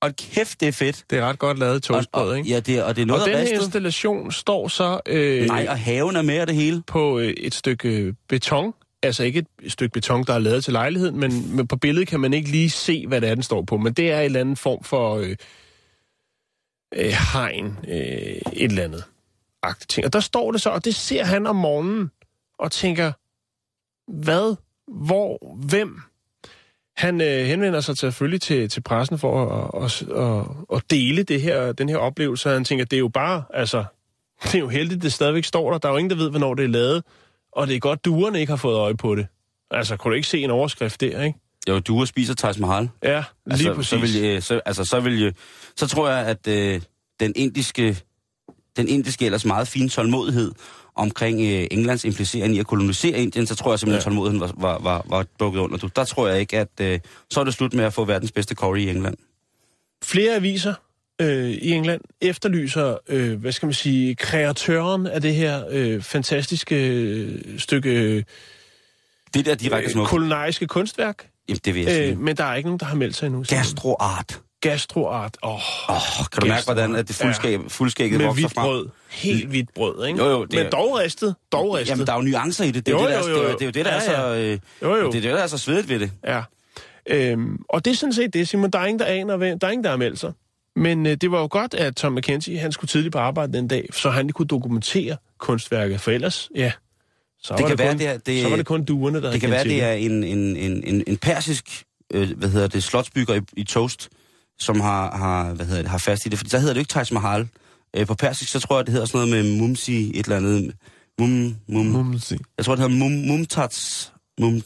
[0.00, 1.04] Og kæft, det er fedt.
[1.10, 2.48] Det er ret godt lavet toastbrød, ikke?
[2.48, 3.64] ja, det, og det er noget og den af her ristet.
[3.66, 6.82] installation står så øh, Nej, og haven er med og det hele.
[6.86, 8.74] på øh, et stykke beton.
[9.02, 12.20] Altså ikke et stykke beton, der er lavet til lejligheden, men, men på billedet kan
[12.20, 13.76] man ikke lige se, hvad det er, den står på.
[13.76, 15.36] Men det er en eller anden form for øh,
[16.94, 19.04] øh, hegn, øh, et eller andet
[19.62, 20.04] agtigt ting.
[20.06, 22.10] Og der står det så, og det ser han om morgenen,
[22.58, 23.12] og tænker,
[24.12, 24.56] hvad,
[24.88, 26.00] hvor, hvem?
[26.96, 31.42] Han øh, henvender sig selvfølgelig til, til pressen for at, at, at, at dele det
[31.42, 33.84] her, den her oplevelse, og han tænker, det er jo bare, altså,
[34.44, 35.78] det er jo heldigt, det stadigvæk står der.
[35.78, 37.04] Der er jo ingen, der ved, hvornår det er lavet.
[37.52, 39.26] Og det er godt, duerne ikke har fået øje på det.
[39.70, 41.38] Altså, kunne du ikke se en overskrift der, ikke?
[41.68, 42.90] Jo, du spiser Taj Mahal.
[43.02, 43.88] Ja, lige altså, præcis.
[43.88, 45.32] Så, vil, så, altså, så, vil jeg,
[45.76, 46.80] så tror jeg, at øh,
[47.20, 48.02] den indiske,
[48.78, 50.52] den indiske ellers meget fine tålmodighed
[50.94, 53.98] omkring øh, Englands implicering i at kolonisere Indien, så tror jeg simpelthen, Ja.
[53.98, 55.88] at tålmodigheden var, var, var, var bukket under.
[55.96, 58.54] Der tror jeg ikke, at øh, så er det slut med at få verdens bedste
[58.54, 59.16] curry i England.
[60.04, 60.74] Flere aviser
[61.20, 66.88] øh, i England efterlyser, øh, hvad skal man sige, kreatøren af det her øh, fantastiske
[66.88, 68.22] øh, stykke øh,
[69.34, 70.08] Det der direkte smukt.
[70.10, 71.28] kulinariske kunstværk.
[71.48, 72.08] Jamen, det vil jeg sige.
[72.10, 73.44] Øh, men der er ikke nogen, der har meldt sig endnu.
[73.48, 74.40] Gastroart.
[74.60, 75.36] Gastroart.
[75.42, 77.16] Åh, oh, Åh, kan du mærke, hvordan at det
[77.68, 78.64] fuldskægget med vokser hvidt frem?
[78.64, 78.88] brød.
[79.10, 80.18] Helt hvidt brød, ikke?
[80.24, 81.34] Jo, jo, det Men er- dog ristet.
[81.52, 81.90] Dog ristet.
[81.90, 82.86] Jamen, der er jo nuancer i det.
[82.86, 83.54] Det er Jo, det, der, jo, er- jo, det, er- jo.
[83.58, 84.12] det er jo det, der er Ja, så...
[84.32, 84.52] ja.
[84.52, 85.06] Øh, Jo, jo.
[85.06, 86.10] Det er det, der er så svedigt ved det.
[86.26, 86.42] Ja.
[87.10, 88.70] Øhm, og det er sådan set det, Simon.
[88.70, 90.32] Der er ingen, der aner, der er ingen, der har meldt sig.
[90.76, 93.68] Men øh, det var jo godt, at Tom McKenzie, han skulle tidligt på arbejde den
[93.68, 96.00] dag, så han kunne dokumentere kunstværket.
[96.00, 96.72] For ellers, ja,
[97.42, 99.22] så, Det var, kan det være, kun, det er- det- så var det kun duerne,
[99.22, 102.66] der Det kan være, det er en, en, en, en, en persisk, øh, hvad hedder
[102.68, 104.08] det, slotsbygger i, i Toast,
[104.58, 106.38] som har, har, hvad hedder det, har fast i det.
[106.38, 107.48] For der hedder det jo ikke Taj Mahal.
[107.96, 110.74] Øh, på persisk, så tror jeg, det hedder sådan noget med mumsi, et eller andet.
[111.18, 112.36] Mum, mum, Mumsi.
[112.56, 114.62] jeg tror, det hedder mum, mumtats, mum,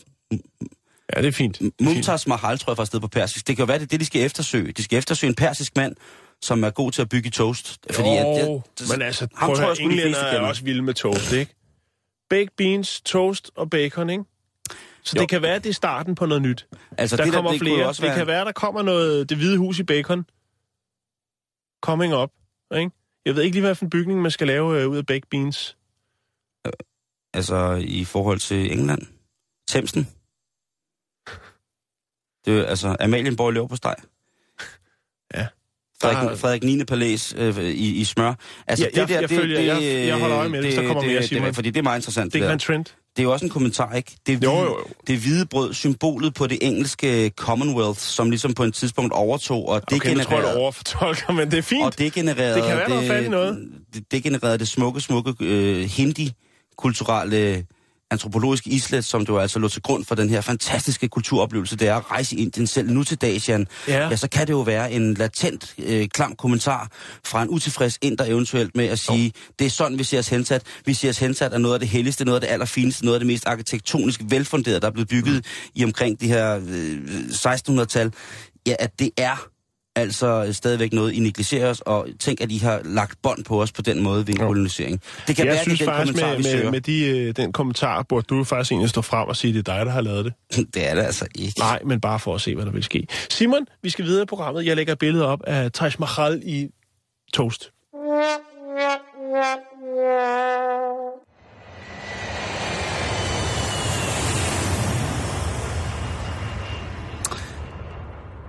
[1.17, 1.59] Ja, det er fint.
[1.59, 1.73] Det.
[1.81, 3.47] Mumtaz Mahal, tror jeg faktisk, det på persisk.
[3.49, 4.73] Det kan jo være, det er det, de skal eftersøge.
[4.73, 5.97] De skal eftersøge en persisk mand,
[6.43, 7.79] som er god til at bygge toast.
[7.91, 11.33] Fordi at jo, men altså, ham prøv at høre, englænder er også vilde med toast,
[11.33, 11.55] ikke?
[12.31, 14.25] Baked beans, toast og bacon, ikke?
[15.05, 15.21] Så Jo.
[15.21, 16.67] det kan være, det er starten på noget nyt.
[16.99, 17.87] altså, Der det kommer det kunne flere.
[17.87, 20.25] også Det være, kan være, der kommer noget det hvide hus i bacon.
[21.83, 22.31] Coming up,
[22.77, 22.91] ikke?
[23.27, 25.23] Jeg ved ikke lige, hvad for en bygning man skal lave øh, ud af baked
[25.31, 25.77] beans.
[27.35, 29.03] Altså, i forhold til England.
[29.69, 30.09] Thamesen.
[32.45, 33.95] Det er altså, Amalienborg lever på steg.
[35.35, 35.47] Ja.
[36.03, 36.85] Frederik, Der- Frederik 9.
[36.85, 38.35] Palæs øh, i, i smør.
[38.67, 41.23] Altså, Ja, jeg- jeg følger- jeg- jeg holder øje med det, hvis der kommer mere,
[41.23, 41.47] Simon.
[41.47, 42.25] Det, fordi det er meget interessant.
[42.25, 42.97] Det Det, kan det, være en trend.
[43.17, 44.17] Det er jo også en kommentar, ikke?
[44.27, 44.85] Det Jo, hvide, jo, jo.
[45.07, 49.91] Det hvide brød, symbolet på det engelske Commonwealth, som ligesom på et tidspunkt overtog, og
[49.91, 50.59] det Okay, nu tror jeg, genererede...
[50.59, 51.85] overfortolker, men det er fint.
[51.85, 52.55] Og det genererede...
[52.55, 52.77] Det kan
[53.09, 53.69] være, i noget.
[53.95, 57.67] Det, det genererede det smukke, smukke øh, hindi-kulturelle
[58.13, 61.95] antropologiske islet, som du altså lå til grund for den her fantastiske kulturoplevelse, det er
[61.95, 63.67] at rejse i Indien selv nu til dags, Jan.
[63.89, 64.09] Ja.
[64.09, 66.89] ja, så kan det jo være en latent, øh, klam kommentar
[67.25, 70.63] fra en utilfreds inder eventuelt med at sige, det er sådan, vi ser os hensat.
[70.87, 73.21] Vi ser os hensat af noget af det helligste, noget af det allerfineste, noget af
[73.21, 75.71] det mest arkitektonisk velfunderede, der er blevet bygget mm.
[75.75, 76.99] i omkring de her øh,
[77.31, 78.13] 1600-tal.
[78.67, 79.52] Ja, at det er
[79.97, 83.73] altså stadigvæk noget, I negligerer os, og tænk, at I har lagt bånd på os
[83.73, 85.01] på den måde ved en kolonisering.
[85.27, 87.37] Det kan jeg være, synes det den faktisk, kommentar, med, vi med, med de, øh,
[87.37, 89.93] den kommentar, burde du faktisk egentlig stå frem og sige, at det er dig, der
[89.93, 90.35] har lavet det.
[90.75, 91.59] Det er det altså ikke.
[91.59, 93.07] Nej, men bare for at se, hvad der vil ske.
[93.31, 94.67] Simon, vi skal videre i programmet.
[94.67, 96.69] Jeg lægger et billede op af Taj Mahal i
[97.33, 97.73] toast.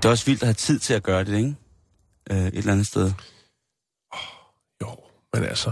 [0.03, 1.55] Det er også vildt at have tid til at gøre det, ikke?
[2.31, 3.11] Øh, et eller andet sted.
[4.11, 4.19] Oh,
[4.81, 4.87] jo,
[5.33, 5.71] men altså...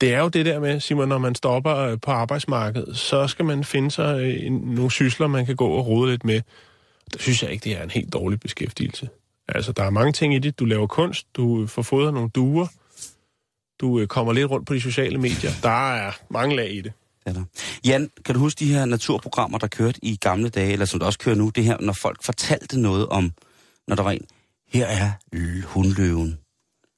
[0.00, 3.44] Det er jo det der med, Simon, når man stopper øh, på arbejdsmarkedet, så skal
[3.44, 6.40] man finde sig øh, en- nogle sysler, man kan gå og rode lidt med.
[7.12, 9.08] Det synes jeg ikke, det er en helt dårlig beskæftigelse.
[9.48, 10.58] Altså, der er mange ting i det.
[10.58, 12.66] Du laver kunst, du øh, får fodret nogle duer,
[13.80, 15.50] du kommer lidt rundt på de sociale medier.
[15.62, 16.92] Der er mange lag i det.
[17.26, 17.44] Er der.
[17.84, 21.06] Jan, kan du huske de her naturprogrammer, der kørte i gamle dage, eller som der
[21.06, 23.32] også kører nu, det her, når folk fortalte noget om,
[23.88, 24.26] når der var en,
[24.68, 25.12] her er
[25.66, 26.38] hundløven,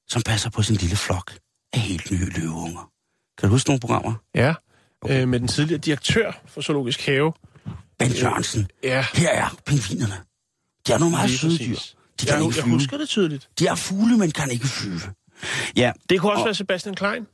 [0.09, 1.33] som passer på sin lille flok
[1.73, 2.91] af helt nye løveunger.
[3.39, 4.15] Kan du huske nogle programmer?
[4.35, 4.55] Ja,
[5.09, 7.33] øh, med den tidligere direktør for Zoologisk Have.
[7.99, 10.15] Ben Jørgensen, Ja, her er pingvinerne.
[10.87, 11.77] De er nogle meget lige søde dyr.
[12.21, 12.75] De kan Jeg, ikke jeg flyve.
[12.77, 13.49] husker det tydeligt.
[13.59, 15.01] De er fugle, men kan ikke flyve.
[15.77, 17.27] Ja, Det kunne også Og- være Sebastian Klein.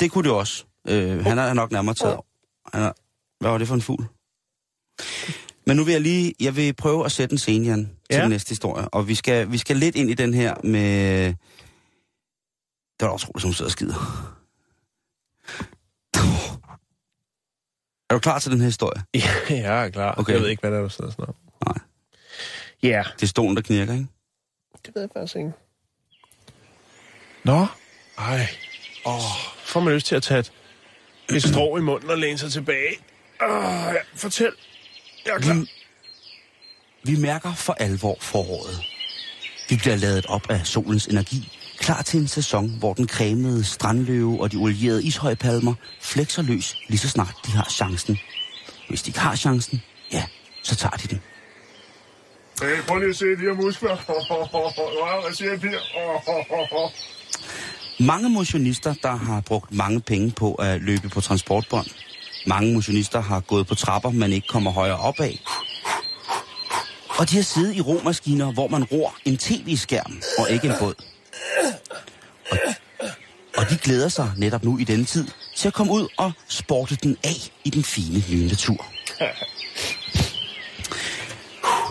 [0.00, 0.64] det kunne det også.
[0.88, 2.20] Øh, han er nok nærmere taget.
[2.74, 2.92] Han er,
[3.40, 4.04] hvad var det for en fugl?
[5.66, 8.22] Men nu vil jeg lige, jeg vil prøve at sætte en scene, Jan, til Ja.
[8.22, 8.88] den næste historie.
[8.88, 11.26] Og vi skal, vi skal lidt ind i den her med...
[13.00, 13.94] Det var da utroligt, som hun sidder og skider.
[18.10, 19.02] Er du klar til den her historie?
[19.14, 20.14] Ja, jeg er klar.
[20.18, 20.32] Okay.
[20.32, 21.34] Jeg ved ikke, hvad der er, der sidder sådan
[21.66, 21.78] Nej.
[22.82, 24.06] Ja, Det er stolen, der knirker, ikke?
[24.86, 25.52] det ved jeg faktisk ikke.
[27.44, 27.66] Nå,
[28.18, 28.46] ej.
[29.06, 29.20] Åh,
[29.64, 30.52] får man lyst til at tage et,
[31.34, 32.96] et strå i munden og læne sig tilbage.
[33.42, 34.52] Åh, ja, fortæl.
[35.26, 35.54] Jeg er klar.
[35.54, 35.66] Vi,
[37.12, 38.84] vi mærker for alvor foråret.
[39.68, 44.40] Vi bliver ladet op af solens energi, klar til en sæson, hvor den cremede strandløve
[44.40, 48.18] og de olierede ishøjpalmer flekser løs lige så snart de har chancen.
[48.88, 50.24] Hvis de ikke har chancen, ja,
[50.62, 51.20] så tager de den.
[52.62, 53.96] Hey, prøv lige at se de her muskler.
[55.22, 55.60] Hvad siger jeg?
[58.00, 61.86] Mange motionister, der har brugt mange penge på at løbe på transportbånd.
[62.46, 65.40] Mange motionister har gået på trapper, man ikke kommer højere op af.
[67.18, 70.94] Og de har siddet i romaskiner, hvor man ror en tv-skærm og ikke en båd.
[72.50, 72.58] Og,
[73.56, 76.96] og de glæder sig netop nu i denne tid til at komme ud og sporte
[76.96, 78.86] den af i den fine nye natur.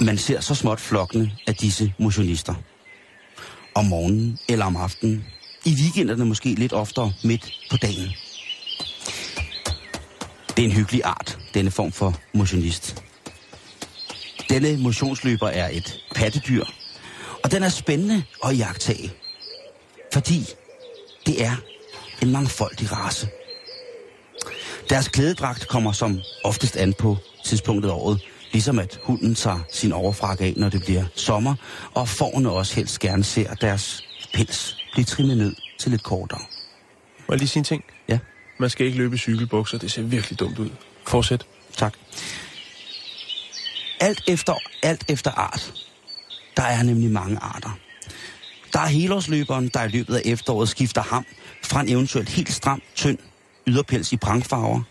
[0.01, 2.53] Man ser så småt flokkene af disse motionister.
[3.75, 5.25] Om morgenen eller om aftenen.
[5.67, 8.09] I weekenderne måske lidt oftere midt på dagen.
[10.47, 13.03] Det er en hyggelig art, denne form for motionist.
[14.49, 16.63] Denne motionsløber er et pattedyr,
[17.43, 19.11] Og den er spændende at jagtage,
[20.13, 20.45] fordi
[21.25, 21.55] det er
[22.21, 23.27] en mangfoldig race.
[24.89, 29.91] Deres klædedragt kommer som oftest an på tidspunktet af året, ligesom at hunden tager sin
[29.91, 31.55] overfrak af, når det bliver sommer,
[31.93, 34.03] og fårene også helst gerne ser deres
[34.33, 36.39] pels blive trimmet ned til lidt kortere.
[37.27, 37.83] Må jeg lige sige en ting?
[38.09, 38.19] Ja,
[38.59, 39.77] Man skal ikke løbe i cykelbukser.
[39.77, 40.69] Det ser virkelig dumt ud.
[41.07, 41.45] Fortsæt.
[41.77, 41.93] tak.
[43.99, 45.73] Alt efter, alt efter art.
[46.57, 47.77] Der er nemlig mange arter.
[48.73, 51.25] Der er helårsløberen, der i løbet af efteråret skifter ham
[51.63, 53.17] fra en eventuelt helt stram, tynd
[53.67, 54.81] yderpels i prangfarver.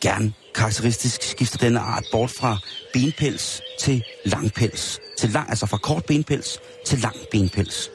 [0.00, 2.58] Gerne karakteristisk skifter denne art bort fra
[2.92, 5.00] benpels til langpels.
[5.18, 7.90] Til lang, altså fra kort benpels til lang benpels.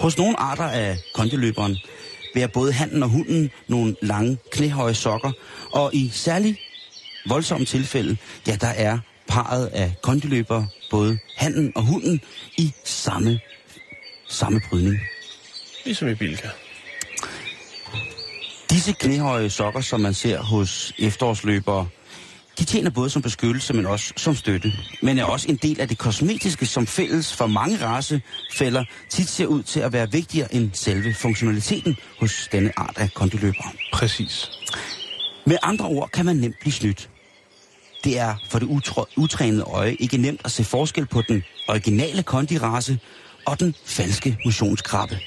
[0.00, 1.78] Hos nogle arter af kondeløberen
[2.34, 5.32] bærer både handen og hunden nogle lange, knæhøje sokker,
[5.72, 6.60] og i særlig
[7.28, 8.16] voldsomme tilfælde,
[8.46, 12.20] ja, der er parret af kondeløbere, både handen og hunden,
[12.56, 13.40] i samme,
[14.28, 15.00] samme brydning.
[15.84, 16.48] Ligesom i Bilka.
[18.70, 21.88] Disse knæhøje sokker, som man ser hos efterårsløbere,
[22.58, 24.72] de tjener både som beskyttelse, men også som støtte.
[25.02, 29.46] Men er også en del af det kosmetiske, som fælles for mange racefælder tit ser
[29.46, 33.72] ud til at være vigtigere end selve funktionaliteten hos denne art af kondeløbere.
[33.92, 34.50] Præcis.
[35.46, 37.10] Med andre ord kan man nemt blive snydt.
[38.04, 42.22] Det er for det utr- utrænede øje ikke nemt at se forskel på den originale
[42.22, 42.98] kondirace
[43.46, 45.18] og den falske motionskrabbe.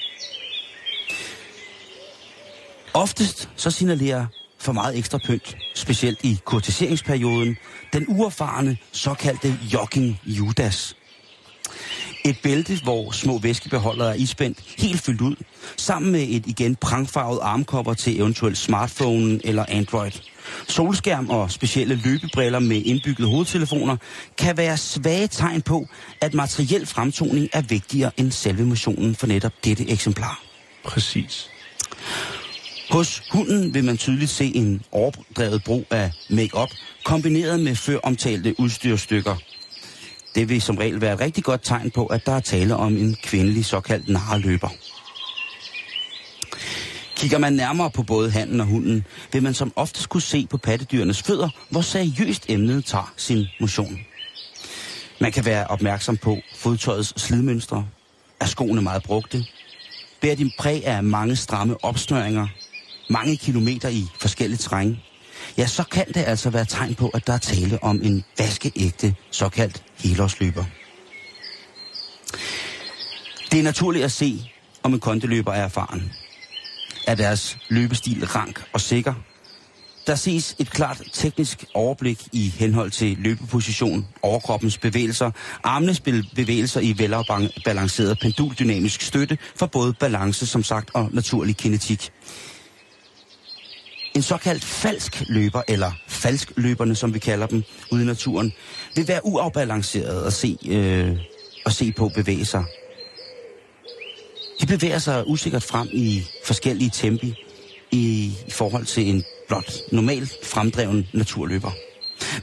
[2.94, 4.26] Oftest så signalerer
[4.62, 7.56] for meget ekstra pynt, specielt i kurtiseringsperioden,
[7.92, 10.96] den uerfarne såkaldte jogging Judas.
[12.24, 15.36] Et bælte, hvor små væskebeholdere er ispændt helt fyldt ud,
[15.76, 20.10] sammen med et igen prangfarvet armkopper til eventuelt smartphone eller Android.
[20.68, 23.96] Solskærm og specielle løbebriller med indbyggede hovedtelefoner
[24.38, 25.86] kan være svage tegn på,
[26.20, 30.42] at materiel fremtoning er vigtigere end selve motionen for netop dette eksemplar.
[30.84, 31.48] Præcis.
[32.90, 36.70] Hos hunden vil man tydeligt se en overdrevet brug af makeup
[37.04, 39.36] kombineret med før omtalte udstyrstykker.
[40.34, 42.96] Det vil som regel være et rigtig godt tegn på, at der er tale om
[42.96, 44.68] en kvindelig såkaldt narløber.
[47.16, 50.56] Kigger man nærmere på både handen og hunden, vil man som oftest kunne se på
[50.56, 53.98] pattedyrenes fødder, hvor seriøst emnet tager sin motion.
[55.20, 57.86] Man kan være opmærksom på fodtøjets slidmønstre.
[58.40, 59.44] Er skoene meget brugte?
[60.20, 62.46] Bærer din præg af mange stramme opsnøringer?
[63.12, 64.96] Mange kilometer i forskellige terræn?
[65.58, 69.14] Ja, så kan det altså være tegn på, at der er tale om en vaskeægte
[69.30, 70.64] såkaldt helårsløber.
[73.50, 74.50] Det er naturligt at se,
[74.82, 76.12] om en kondeløber er erfaren.
[77.06, 79.14] Er deres løbestil rank og sikker?
[80.06, 85.30] Der ses et klart teknisk overblik i henhold til løbeposition, overkroppens bevægelser,
[85.64, 86.00] armenes
[86.34, 92.12] bevægelser i velafbalanceret penduldynamisk støtte for både balance, som sagt, og naturlig kinetik.
[94.14, 98.52] En såkaldt falsk løber, eller falsk løberne, som vi kalder dem, ude i naturen,
[98.96, 101.16] vil være uafbalanceret at se, øh,
[101.66, 102.64] at se på bevæge sig.
[104.60, 107.34] De bevæger sig usikkert frem i forskellige tempi
[107.90, 111.70] i, i forhold til en blot normalt fremdreven naturløber.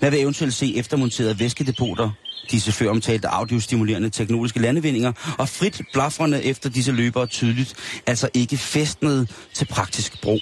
[0.01, 2.12] Man vil eventuelt se eftermonterede væskedepoter,
[2.51, 7.73] disse før omtalte audiostimulerende teknologiske landevindinger, og frit blafrende efter disse løbere tydeligt,
[8.05, 10.41] altså ikke festnet til praktisk brug.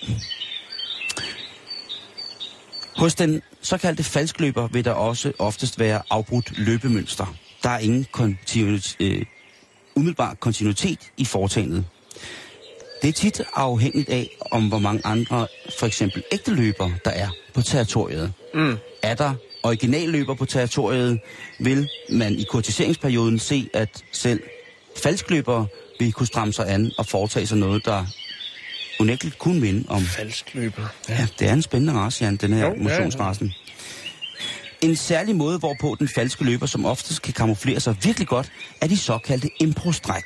[2.97, 7.35] Hos den såkaldte falskløber vil der også oftest være afbrudt løbemønster.
[7.63, 9.25] Der er ingen kontinuitet, øh,
[9.95, 11.85] umiddelbar kontinuitet i foretagendet.
[13.01, 15.47] Det er tit afhængigt af, om hvor mange andre,
[15.79, 18.33] for eksempel ægte løbere, der er på territoriet.
[18.53, 18.77] Mm.
[19.03, 19.33] Er der
[19.63, 21.19] originalløber på territoriet,
[21.59, 24.39] vil man i kortiseringsperioden se, at selv
[25.03, 25.67] falskløbere
[25.99, 28.05] vil kunne stramme sig an og foretage sig noget, der
[28.99, 30.87] unægteligt kunne minde om Falsk løber.
[31.09, 32.83] Ja, det er en spændende race, Jan, den her Jo, ja, ja.
[32.83, 33.53] motionsrasen.
[34.81, 38.87] En særlig måde, hvorpå den falske løber som oftest kan kamuflere sig virkelig godt, er
[38.87, 40.23] de såkaldte improstræk.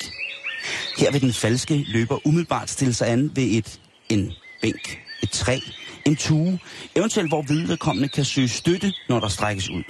[0.97, 3.79] Her vil den falske løber umiddelbart stille sig an ved et,
[4.09, 4.31] en
[4.61, 5.59] bænk, et træ,
[6.05, 6.59] en tue,
[6.95, 9.83] eventuelt hvor vedkommende kan søge støtte, når der strækkes ud.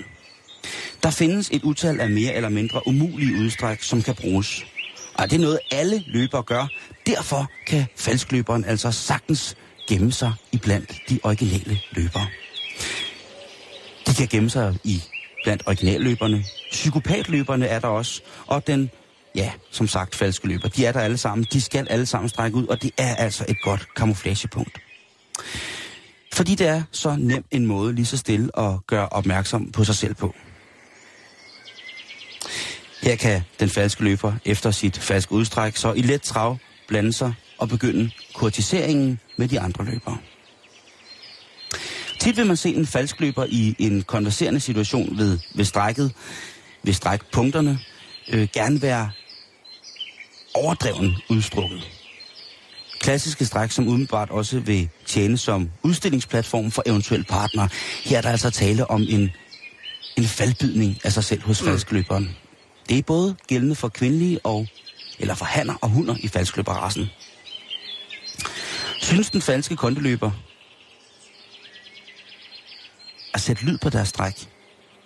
[1.03, 4.65] Der findes et utal af mere eller mindre umulige udstræk, som kan bruges.
[5.13, 6.67] Og det er noget, alle løbere gør.
[7.05, 9.55] Derfor kan falskløberen altså sagtens
[9.87, 12.27] gemme sig i blandt de originale løbere.
[14.07, 15.03] De kan gemme sig i
[15.43, 16.43] blandt originalløberne.
[16.71, 18.21] Psykopatløberne er der også.
[18.47, 18.89] Og den,
[19.35, 20.67] ja, som sagt, falske løber.
[20.67, 21.47] De er der alle sammen.
[21.53, 24.77] De skal alle sammen strække ud, og det er altså et godt kamuflagepunkt.
[26.33, 29.95] Fordi det er så nem en måde lige så stille at gøre opmærksom på sig
[29.95, 30.35] selv på.
[33.01, 36.57] Her kan den falske løber efter sit falske udstræk så i let trav
[36.91, 40.17] blande sig og begynde kurtiseringen med de andre løbere.
[42.19, 46.11] Tit vil man se en falsk løber i en konverserende situation ved, ved strækket,
[46.83, 47.79] ved strækpunkterne,
[48.29, 49.11] øh, gerne være
[50.53, 51.89] overdreven udstrukket.
[52.99, 57.69] Klassiske stræk, som umiddelbart også vil tjene som udstillingsplatform for eventuelle partnere.
[58.03, 59.29] Her er der altså tale om en,
[60.17, 62.37] en faldbydning af sig selv hos falskløberen.
[62.89, 64.67] Det er både gældende for kvindelige og,
[65.21, 67.09] eller for hanner og hunder i falskløberrassen.
[69.01, 70.31] Synes den falske kondeløber
[73.33, 74.49] at sætte lyd på deres stræk,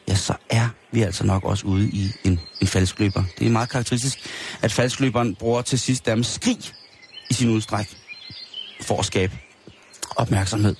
[0.07, 3.24] ja, så er vi altså nok også ude i en, en falskløber.
[3.39, 4.18] Det er meget karakteristisk,
[4.61, 6.59] at falskløberen bruger til sidst deres skrig
[7.30, 7.88] i sin udstræk
[8.82, 9.38] for at skabe
[10.16, 10.76] opmærksomhed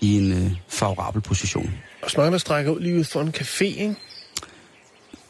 [0.00, 1.74] i en øh, favorabel position.
[2.02, 3.96] Og så mange, der strækker ud lige ud for en café, ikke?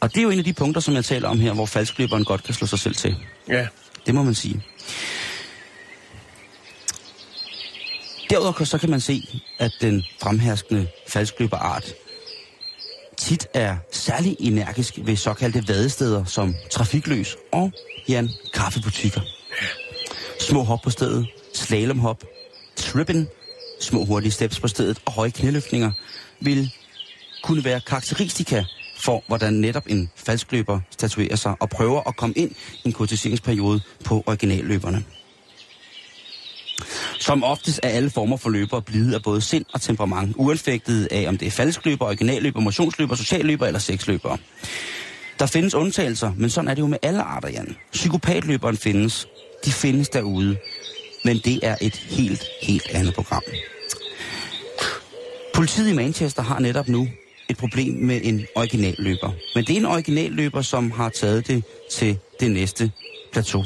[0.03, 2.23] Og det er jo en af de punkter, som jeg taler om her, hvor falskløberen
[2.23, 3.15] godt kan slå sig selv til.
[3.49, 3.67] Ja.
[4.05, 4.63] Det må man sige.
[8.29, 11.93] Derudover så kan man se, at den fremherskende falskløberart
[13.17, 17.71] tit er særlig energisk ved såkaldte vadesteder som trafikløs og
[18.07, 19.21] Jan kaffebutikker.
[20.39, 22.23] Små hop på stedet, slalomhop,
[22.75, 23.27] trippen,
[23.81, 25.91] små hurtige steps på stedet og høje knæløftninger
[26.39, 26.71] vil
[27.43, 28.63] kunne være karakteristika
[29.03, 33.81] for, hvordan netop en falskløber statuerer sig og prøver at komme ind i en kortiseringsperiode
[34.05, 35.03] på originalløberne.
[37.19, 41.25] Som oftest er alle former for løbere blide af både sind og temperament, uanfægtet af
[41.27, 44.37] om det er falskløber, originalløber, motionsløber, socialløber eller sexløbere.
[45.39, 47.75] Der findes undtagelser, men sådan er det jo med alle arter, Jan.
[47.91, 49.27] Psykopatløberen findes.
[49.65, 50.57] De findes derude.
[51.25, 53.43] Men det er et helt, helt andet program.
[55.53, 57.07] Politiet i Manchester har netop nu
[57.53, 59.31] et problem med en originalløber.
[59.55, 62.91] Men det er en originalløber, som har taget det til det næste
[63.33, 63.63] plateau.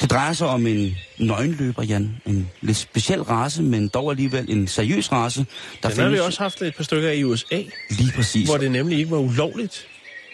[0.00, 2.16] Det drejer sig om en nøgenløber, Jan.
[2.26, 5.46] En lidt speciel race, men dog alligevel en seriøs race.
[5.82, 7.62] Der Den har vi også haft et par stykker af i USA.
[7.90, 8.48] Lige præcis.
[8.48, 9.86] Hvor det nemlig ikke var ulovligt.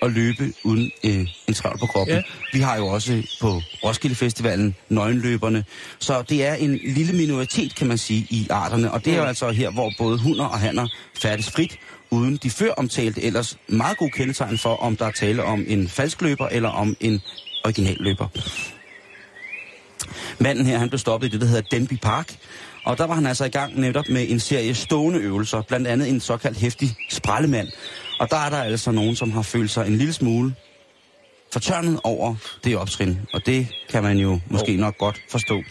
[0.03, 2.16] At løbe uden øh, en travl på kroppen.
[2.16, 2.22] Ja.
[2.53, 5.64] Vi har jo også på Roskilde Festivalen nøgenløberne.
[5.98, 8.92] Så det er en lille minoritet, kan man sige, i arterne.
[8.92, 11.78] Og det er jo altså her, hvor både hunder og hanner færdes frit,
[12.11, 15.88] uden de før omtalte ellers meget gode kendetegn for, om der er tale om en
[15.88, 17.22] falskløber eller om en
[17.64, 18.28] original løber.
[20.38, 22.36] Manden her, han blev stoppet i det, der hedder Denby Park.
[22.84, 26.08] Og der var han altså i gang netop med en serie stående øvelser, blandt andet
[26.08, 27.68] en såkaldt hæftig sprallemand.
[28.20, 30.54] Og der er der altså nogen, som har følt sig en lille smule
[31.52, 32.34] fortørnet over
[32.64, 35.62] det optrin, og det kan man jo måske nok godt forstå.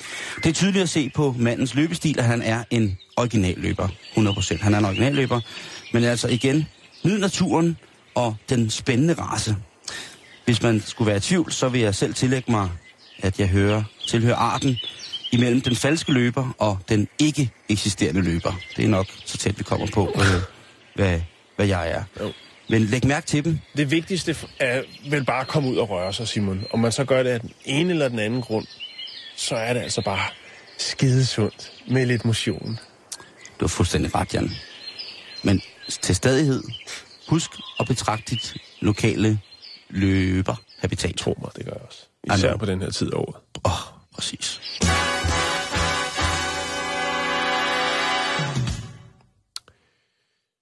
[0.43, 4.63] Det er tydeligt at se på mandens løbestil, at han er en originalløber, 100%.
[4.63, 5.41] Han er en originalløber,
[5.93, 6.67] men altså igen,
[7.03, 7.77] nyd naturen
[8.15, 9.55] og den spændende race.
[10.45, 12.69] Hvis man skulle være i tvivl, så vil jeg selv tillægge mig,
[13.19, 14.77] at jeg hører, tilhører arten
[15.31, 18.53] imellem den falske løber og den ikke eksisterende løber.
[18.77, 20.41] Det er nok så tæt, vi kommer på, øh,
[20.95, 21.21] hvad,
[21.55, 22.03] hvad jeg er.
[22.19, 22.31] Jo.
[22.69, 23.59] Men læg mærke til dem.
[23.77, 26.65] Det vigtigste er vel bare at komme ud og røre sig, Simon.
[26.71, 28.65] Om man så gør det af den ene eller den anden grund,
[29.35, 30.23] så er det altså bare
[30.77, 32.79] skidesundt med lidt motion.
[33.59, 34.51] Du har fuldstændig ret, Jan.
[35.43, 35.61] Men
[35.97, 36.63] til stadighed,
[37.29, 39.39] husk at betragte dit lokale
[39.89, 41.15] løberhabitat.
[41.15, 42.07] Tro mig, det gør jeg også.
[42.37, 43.35] Især på den her tid af året.
[43.65, 44.61] Åh, oh, præcis.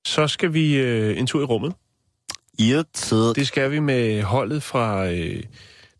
[0.07, 1.73] Så skal vi øh, en tur i rummet.
[2.59, 3.35] Irriteret.
[3.35, 5.43] Det skal vi med holdet fra øh,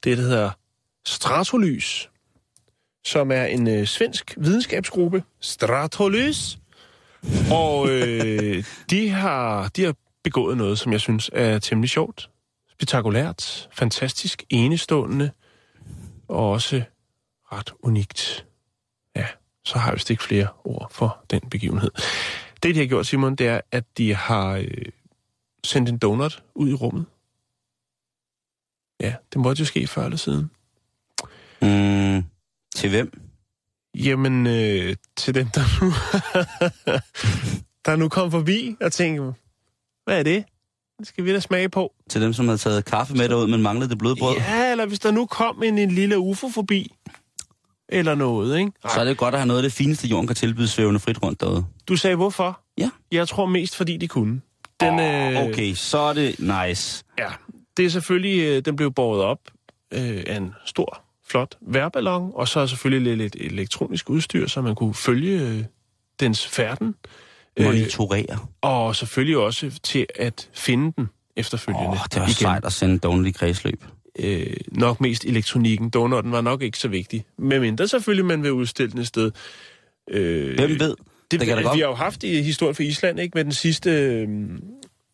[0.04, 0.52] det, der hedder
[1.06, 2.10] Stratolys,
[3.06, 5.24] som er en øh, svensk videnskabsgruppe.
[5.42, 6.58] Stratolys.
[7.52, 12.30] Og øh, de, har, de har begået noget, som jeg synes er temmelig sjovt,
[12.72, 15.32] spektakulært, fantastisk, enestående
[16.28, 16.84] og også
[17.52, 18.46] ret unikt.
[19.16, 19.26] Ja,
[19.66, 21.92] så har jeg vist ikke flere ord for den begivenhed.
[22.64, 24.68] Det, de har gjort, Simon, det er, at de har øh,
[25.64, 27.06] sendt en donut ud i rummet.
[29.00, 30.52] Ja, det måtte jo ske før eller siden.
[31.62, 32.24] Mm,
[32.76, 33.27] til hvem?
[34.06, 35.94] Jamen, øh, til dem, der nu,
[37.86, 39.34] der nu kom forbi og tænkte,
[40.06, 40.46] hvad er det?
[41.00, 41.94] Det skal vi da smage på.
[42.10, 44.36] Til dem, som havde taget kaffe med derud, men manglede det bløde brød?
[44.36, 46.96] Ja, eller hvis der nu kom en, en lille ufo forbi,
[47.90, 48.72] eller noget, ikke?
[48.94, 51.24] Så er det godt at have noget af det fineste, jorden kan tilbyde svævende frit
[51.24, 51.66] rundt derude.
[51.88, 52.60] Du sagde hvorfor?
[52.78, 52.90] Ja.
[53.12, 54.42] Jeg tror mest, fordi de kunne.
[54.80, 57.04] Den, oh, okay, så er det nice.
[57.20, 57.30] Ja,
[57.78, 59.40] det er selvfølgelig, øh, den blev båret op
[59.94, 64.94] øh, af en stor, flot værballon, og så selvfølgelig lidt elektronisk udstyr, så man kunne
[64.94, 65.64] følge øh,
[66.20, 66.96] dens færden.
[67.60, 68.26] Monitorere.
[68.32, 71.88] Øh, og selvfølgelig også til at finde den efterfølgende.
[71.90, 72.34] Åh, det var igen.
[72.34, 73.84] sejt at sende donut i kredsløb.
[74.20, 75.90] øh, nok mest elektronikken.
[75.90, 77.26] Donutten var nok ikke så vigtig.
[77.38, 79.32] Men mindre selvfølgelig, man vil udstille den et sted.
[80.10, 80.96] Øh, Hvem ved?
[81.32, 83.32] Det, Det kan vi godt- har jo haft i historien for Island, ikke?
[83.36, 84.28] Med den sidste, øh,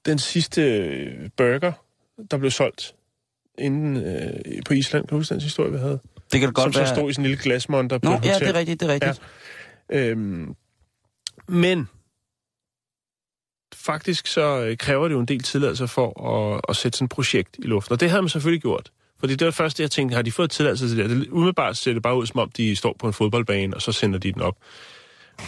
[0.05, 1.71] den sidste øh, burger,
[2.31, 2.95] der blev solgt
[3.57, 5.03] inden øh, på Island.
[5.03, 5.99] Kan du huske den historie, vi havde?
[6.31, 6.95] Det kan Som godt så være...
[6.95, 9.21] stod i sådan en lille glasmonter på Nå, ja, det er rigtigt, det er rigtigt.
[9.89, 10.05] Ja.
[10.05, 10.55] Øhm,
[11.47, 11.87] men
[13.75, 17.11] faktisk så øh, kræver det jo en del tilladelse for at, at sætte sådan et
[17.11, 17.93] projekt i luften.
[17.93, 18.91] Og det havde man selvfølgelig gjort.
[19.19, 21.09] Fordi det var det første, jeg tænkte, har de fået tilladelse til det?
[21.09, 23.91] det umiddelbart ser det bare ud, som om de står på en fodboldbane, og så
[23.91, 24.57] sender de den op.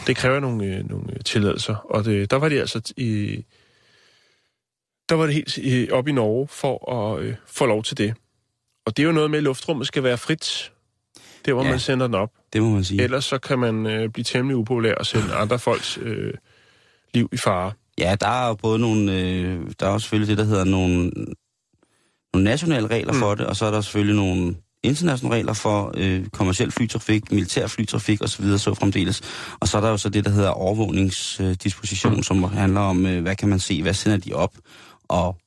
[0.08, 1.76] Det kræver nogle, øh, nogle øh, tilladelser.
[1.76, 3.44] Og det, der var de altså i...
[5.10, 8.14] Der var det helt i, op i Norge for at øh, få lov til det.
[8.86, 10.72] Og det er jo noget med, at luftrummet skal være frit.
[11.46, 11.70] Der, hvor Ja.
[11.70, 12.30] man sender den op.
[12.54, 13.02] Det må man sige.
[13.04, 16.34] Ellers så kan man øh, blive temmelig upopulær og sætte andre folks øh,
[17.14, 17.72] liv i fare.
[17.98, 19.20] Ja, der er jo både nogle...
[19.20, 21.12] Øh, der er jo selvfølgelig det, der hedder nogle,
[22.34, 23.20] nogle nationale regler mm.
[23.20, 27.68] for det, og så er der selvfølgelig nogle internationale regler for øh, kommersiel flytrafik, militær
[27.68, 28.46] flytrafik osv.
[28.46, 29.22] Så, så fremdeles.
[29.60, 32.24] Og så er der jo så det, der hedder overvågningsdisposition, mm.
[32.24, 34.54] som handler om, øh, hvad kan man se, hvad sender de op,
[35.08, 35.38] og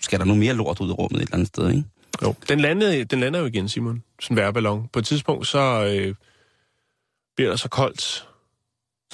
[0.00, 1.84] skal der nu mere lort ud i rummet et eller andet sted, ikke?
[2.22, 2.34] Jo.
[2.48, 4.02] Den, landede, den lander jo igen, Simon.
[4.20, 4.88] Sådan en værballon.
[4.92, 5.58] På et tidspunkt, så
[5.98, 6.14] øh,
[7.36, 8.28] bliver der så koldt,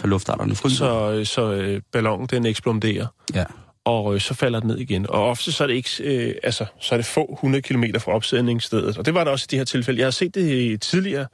[0.01, 0.77] Så luftarterne fryser.
[0.77, 3.45] så, øh, så øh, ballonen den eksploderer, Ja.
[3.85, 5.11] og øh, så falder den ned igen.
[5.11, 8.13] Og ofte så er det ikke, øh, altså, så er det få 100 km fra
[8.13, 8.99] opsætningsstedet.
[8.99, 9.99] Og det var der også i de her tilfælde.
[10.01, 11.27] Jeg har set det i tidligere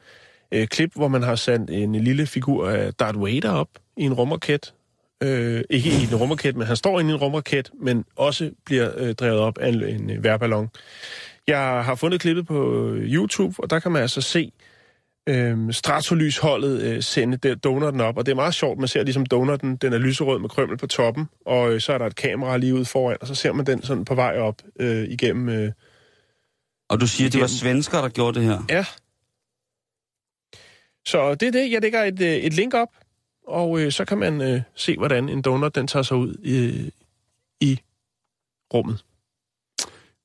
[0.52, 4.12] øh, klip, hvor man har sat en lille figur af Darth Vader op i en
[4.14, 4.74] rumraket.
[5.24, 8.90] Øh, ikke i en rumraket, men han står inde i en rumraket, men også bliver
[8.96, 10.70] øh, drevet op af en, en øh, værballon.
[11.46, 14.52] Jeg har fundet klippet på øh, YouTube, og der kan man altså se
[15.28, 18.16] øh, stratolysholdet øh, sende der donutten op.
[18.18, 20.86] Og det er meget sjovt, man ser ligesom donutten, den er lyserød med krømmel på
[20.86, 23.66] toppen, og øh, så er der et kamera lige ude foran, og så ser man
[23.66, 25.48] den sådan på vej op øh, igennem...
[25.48, 25.72] Øh,
[26.88, 27.58] Og du siger, det var Igennem.
[27.58, 28.58] svensker, der gjorde det her?
[28.68, 28.84] ja.
[31.06, 31.70] Så det er det.
[31.72, 32.88] Jeg lægger et, øh, et link op,
[33.46, 36.90] og øh, så kan man øh, se, hvordan en donut den tager sig ud i,
[37.60, 37.80] i
[38.74, 39.04] rummet.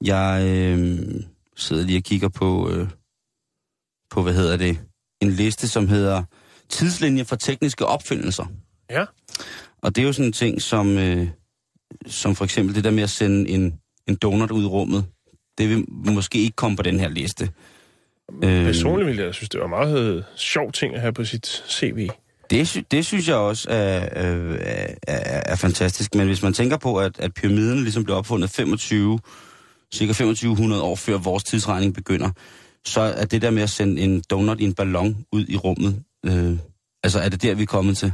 [0.04, 1.00] Jeg øh,
[1.56, 2.88] sidder lige og kigger på, øh,
[4.10, 4.80] på, hvad hedder det,
[5.22, 6.24] en liste, som hedder
[6.70, 8.46] Tidslinje for tekniske opfindelser.
[8.90, 9.06] Ja.
[9.82, 11.28] Og det er jo sådan en ting, som, øh,
[12.08, 15.06] som for eksempel det der med at sende en, en donut ud i rummet.
[15.58, 17.50] Det vil måske ikke komme på den her liste.
[18.44, 21.26] Øh, Personligt ville jeg synes, det var en meget øh, sjov ting at have på
[21.26, 22.10] sit CV.
[22.50, 26.16] Det, sy- det synes jeg også er, øh, er, er, er fantastisk.
[26.16, 29.20] Men hvis man tænker på, at, at pyramiden ligesom blev opfundet 25,
[29.94, 32.30] cirka 2500 år før vores tidsregning begynder,
[32.86, 36.04] så er det der med at sende en donut i en ballon ud i rummet,
[36.26, 36.58] øh,
[37.04, 38.14] altså er det der, vi er kommet til?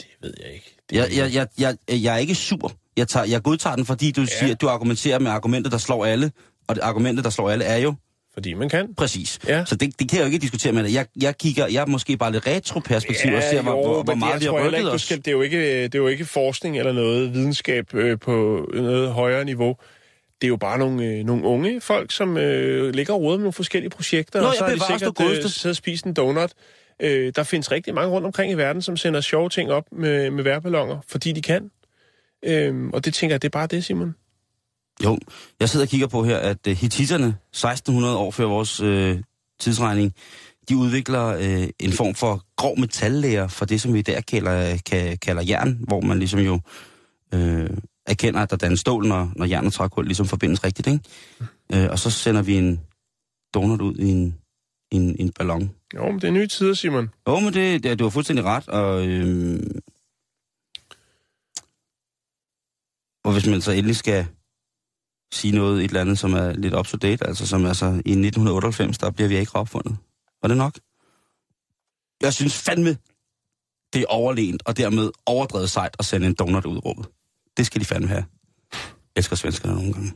[0.00, 0.76] Det ved jeg ikke.
[0.90, 1.46] Det Jeg, jeg, jeg,
[1.88, 2.72] jeg, jeg er ikke sur.
[2.96, 4.26] Jeg, tager, jeg godtager den, fordi du ja.
[4.26, 6.32] siger, du argumenterer med argumentet, der slår alle.
[6.68, 7.94] Og det argumentet, der slår alle, er jo
[8.34, 8.94] Fordi man kan.
[8.94, 9.38] præcis.
[9.48, 9.64] Ja.
[9.64, 10.94] Så det, det kan jeg jo ikke diskutere med dig.
[10.94, 14.14] Jeg, jeg kigger, jeg er måske bare lidt retroperspektiv og ser, hvor, jo, hvor, hvor
[14.14, 15.02] meget vi har rykket os.
[15.02, 18.66] skal, det, er jo ikke, det er jo ikke forskning eller noget videnskab øh, på
[18.74, 19.76] noget højere niveau.
[20.40, 23.42] Det er jo bare nogle, øh, nogle unge folk, som øh, ligger og roder med
[23.42, 26.52] nogle forskellige projekter, Nå, og så har de sikkert øh, siddet og spist en donut.
[27.02, 30.30] Øh, der findes rigtig mange rundt omkring i verden, som sender sjove ting op med,
[30.30, 31.70] med værballoner, fordi de kan.
[32.44, 34.14] Øh, og det tænker jeg, det er bare det, Simon.
[35.04, 35.18] Jo,
[35.60, 39.20] jeg sidder og kigger på her, at uh, hititterne, 1600 år før vores uh,
[39.60, 40.14] tidsregning,
[40.68, 44.78] de udvikler uh, en form for grov metallæger for det, som vi i dag kalder,
[44.86, 46.60] kan, kalder jern, hvor man ligesom jo
[47.34, 47.76] uh,
[48.06, 51.00] erkender, at der dannes stål, når, når jern og trækul ligesom forbindes rigtigt, ikke?
[51.74, 52.80] Uh, og så sender vi en
[53.54, 54.38] donut ud i en,
[54.90, 55.70] en, en ballon.
[55.94, 57.10] Jo, men det er nye tider, Simon.
[57.28, 59.80] Jo, men det, det, du har fuldstændig ret, og, øhm,
[63.24, 64.26] og hvis man så endelig skal
[65.34, 68.10] sige noget, et eller andet, som er lidt up to date, altså som altså i
[68.10, 69.96] 1998, der bliver vi ikke opfundet.
[70.42, 70.78] Var det nok?
[72.22, 72.96] Jeg synes fandme,
[73.92, 77.06] det er overlegent, og dermed overdrevet sejt at sende en donut ud i rummet.
[77.56, 78.24] Det skal de fandme have.
[78.72, 78.80] Jeg
[79.16, 80.12] elsker svenskerne nogle gange.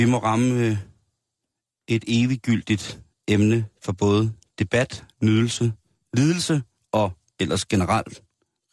[0.00, 0.76] Vi må ramme øh,
[1.88, 5.72] et eviggyldigt emne for både debat, nydelse,
[6.14, 8.22] lidelse og ellers generelt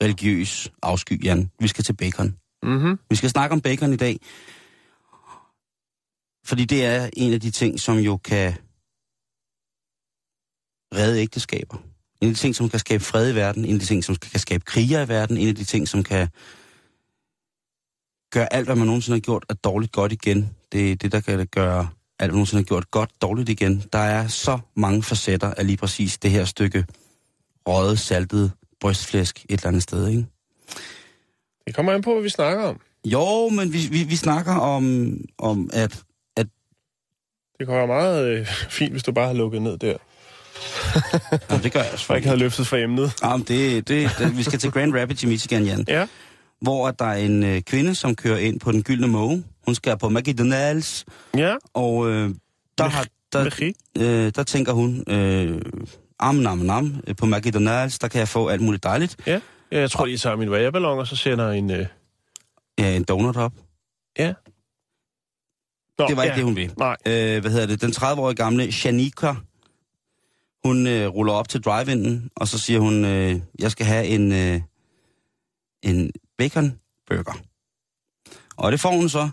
[0.03, 1.51] religiøs afsky, Jan.
[1.59, 2.36] Vi skal til bacon.
[2.63, 2.99] Mm-hmm.
[3.09, 4.19] Vi skal snakke om bacon i dag.
[6.45, 8.53] Fordi det er en af de ting, som jo kan
[10.95, 11.78] redde ægteskaber.
[12.21, 13.65] En af de ting, som kan skabe fred i verden.
[13.65, 15.38] En af de ting, som kan skabe kriger i verden.
[15.38, 16.28] En af de ting, som kan
[18.38, 20.49] gøre alt, hvad man nogensinde har gjort, at dårligt godt igen.
[20.71, 21.88] Det er det, der kan gøre alt,
[22.19, 23.83] hvad man nogensinde har gjort godt dårligt igen.
[23.93, 26.85] Der er så mange facetter af lige præcis det her stykke
[27.67, 30.25] røget, saltet brystflæsk et eller andet sted, ikke?
[31.67, 32.79] Det kommer an på, hvad vi snakker om.
[33.05, 36.03] Jo, men vi, vi, vi snakker om, om at,
[36.38, 36.47] at
[37.59, 39.97] Det kunne være meget øh, fint, hvis du bare havde lukket ned der,
[41.49, 42.29] jamen, det gør jeg og ikke selvfølgelig.
[42.29, 43.13] havde løftet for emnet.
[43.23, 45.85] Jamen, det, det, det, vi skal til Grand Rapids i Michigan, Jan.
[45.88, 46.07] Ja.
[46.62, 49.43] Hvor at der er en øh, kvinde, som kører ind på den gyldne måge.
[49.66, 51.03] Hun skal på McDonald's,
[51.38, 52.30] Ja, og øh,
[52.78, 55.62] der, har, der, øh, der tænker hun, øh,
[56.20, 59.16] am nam nam, øh, på McDonald's, der kan jeg få alt muligt dejligt.
[59.28, 59.41] Ja.
[59.72, 61.72] ja jeg tror, de tager min vejrballon, og så sender en...
[61.72, 61.86] Øh...
[62.80, 63.53] Ja, en donut op.
[64.20, 64.34] Ja.
[65.99, 66.30] Nå, Det var ja.
[66.30, 66.74] ikke det, hun ville.
[66.78, 66.95] Nej.
[67.05, 67.82] Øh, hvad hedder det?
[67.82, 69.34] Den 30-årige gamle Shanika,
[70.66, 74.32] hun øh, ruller op til drive og så siger hun, øh, jeg skal have en,
[74.32, 74.62] øh,
[75.84, 76.79] en bacon
[77.09, 77.39] burger.
[78.57, 79.29] Og det får hun så,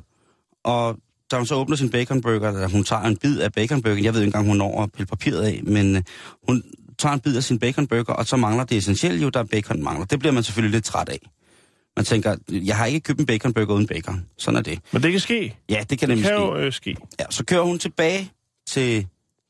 [0.65, 0.97] og
[1.31, 4.03] da hun så åbner sin bacon burger, eller hun tager en bid af bacon burger,
[4.03, 6.03] jeg ved ikke engang, hun når at pille papiret af, men øh,
[6.49, 6.63] hun
[6.99, 9.45] tager en bid af sin bacon burger, og så mangler det essentielle jo, der er
[9.45, 10.07] bacon mangler.
[10.07, 11.19] Det bliver man selvfølgelig lidt træt af.
[11.97, 14.27] Man tænker, jeg har ikke købt en bacon burger uden bacon.
[14.39, 14.79] Sådan er det.
[14.93, 15.57] Men det kan ske.
[15.69, 16.45] Ja, det kan Det nemlig kan ske.
[16.45, 16.97] jo øh, ske.
[17.21, 18.33] Ja, så kører hun tilbage
[18.67, 19.07] til,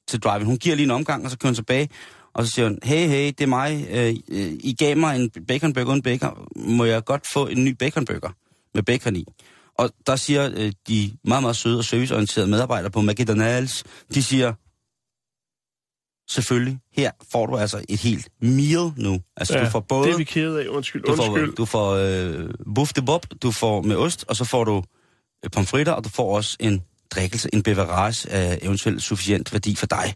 [0.09, 1.89] til drive Hun giver lige en omgang, og så kører hun tilbage.
[2.35, 3.87] Og så siger hun, hey, hey, det er mig.
[3.91, 6.49] Øh, øh, I gav mig en baconburger uden bacon.
[6.57, 8.31] Må jeg godt få en ny baconburger
[8.75, 9.25] med bacon i?
[9.79, 13.83] Og der siger øh, de meget, meget søde og serviceorienterede medarbejdere på McDonald's,
[14.15, 14.53] de siger,
[16.33, 19.21] selvfølgelig, her får du altså et helt meal nu.
[19.37, 20.07] Altså, Ja, du får både...
[20.07, 20.69] Det er vi kede af.
[20.69, 21.55] Undskyld, Du får, undskyld.
[21.55, 24.83] du får øh, buff de bob, du får med ost, og så får du
[25.45, 29.87] øh, pomfritter, og du får også en drikkelse, en beverage af eventuelt sufficient værdi for
[29.87, 30.15] dig.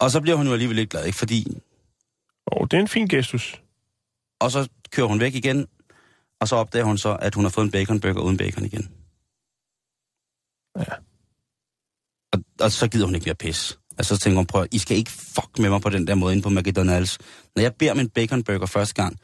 [0.00, 1.18] Og så bliver hun jo alligevel lidt glad, ikke?
[1.18, 1.46] Fordi...
[2.52, 3.62] Åh, det er en fin gestus.
[4.40, 5.66] Og så kører hun væk igen,
[6.40, 8.90] og så opdager hun så, at hun har fået en baconburger uden bacon igen.
[10.76, 10.94] Ja.
[12.32, 13.78] Og, og så gider hun ikke mere pis.
[13.98, 16.32] Altså så tænker hun, prøv, I skal ikke fuck med mig på den der måde
[16.34, 17.16] inde på McDonald's.
[17.56, 19.20] Når jeg beder om en baconburger første gang,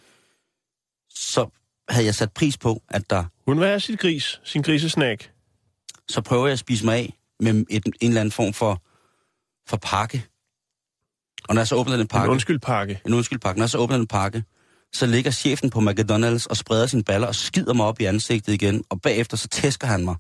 [1.11, 1.51] så
[1.89, 5.33] havde jeg sat pris på, at der Hun vil have sit gris, sin grisesnack.
[6.09, 8.83] så prøver jeg at spise mig af med et, en eller anden form for,
[9.69, 10.27] for pakke.
[11.49, 13.01] Og når jeg så åbner den En pakke, undskyld pakke.
[13.07, 14.45] en undskyld pakke, når jeg så åbner den pakke,
[14.93, 18.53] så ligger chefen på McDonald's og spreder sine baller og skider mig op i ansigtet
[18.53, 20.17] igen, og bagefter så tæsker han mig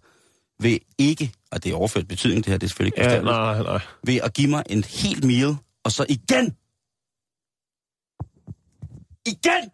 [0.60, 3.62] ved ikke, og det er overført betydning det her, det er selvfølgelig ikke Ja, nej,
[3.62, 3.80] nej.
[4.04, 6.44] ved at give mig en helt meal, og så igen,
[9.26, 9.64] igen,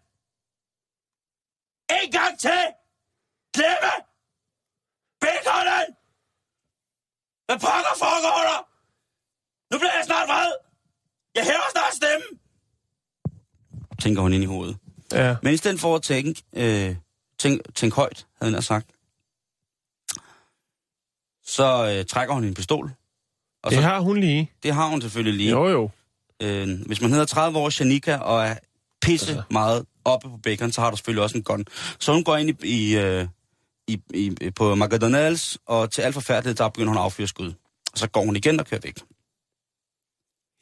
[2.03, 2.62] en gang til,
[3.55, 3.92] glemme
[5.20, 5.88] baconen!
[7.46, 8.61] Hvad pokker foregår der?
[9.72, 10.53] Nu bliver jeg snart vred!
[11.41, 12.38] Jeg hæver snart stemme!
[14.01, 14.76] Tænker hun ind i hovedet.
[15.12, 15.36] Ja.
[15.43, 16.97] Men i stedet for at tænke, øh,
[17.38, 18.86] tænk, tænk højt, havde han sagt,
[21.45, 22.91] så øh, trækker hun en pistol.
[23.62, 24.51] Og Det så, har hun lige.
[24.62, 25.51] det har hun selvfølgelig lige.
[25.51, 25.91] Jo, jo.
[26.43, 28.57] Øh, hvis man hedder 30 år Shanika og er
[29.03, 29.32] pisse Altså.
[29.38, 29.47] altså.
[29.53, 31.64] meget oppe på bacon, så har du selvfølgelig også en gun.
[31.99, 32.55] Så hun går ind i,
[32.91, 33.26] i, øh,
[33.86, 37.53] i, i, på McDonald's, og til alt forfærdeligt, der begynder hun at affyre skud.
[37.93, 38.99] Og så går hun igen og kører væk.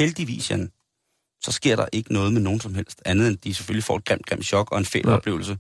[0.00, 0.70] Heldigvis, Jan,
[1.42, 4.04] så sker der ikke noget med nogen som helst, andet end de selvfølgelig får et
[4.04, 5.12] grimt, grimt chok og en fæl Ja.
[5.12, 5.58] oplevelse.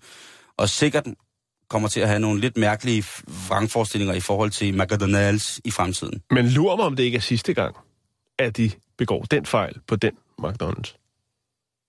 [0.56, 1.04] Og sikkert
[1.70, 3.04] kommer til at have nogle lidt mærkelige
[3.48, 6.22] vrangforestillinger i forhold til McDonald's i fremtiden.
[6.30, 7.76] Men lurer mig, om det ikke er sidste gang,
[8.38, 10.12] at de begår den fejl på den
[10.42, 10.94] McDonald's.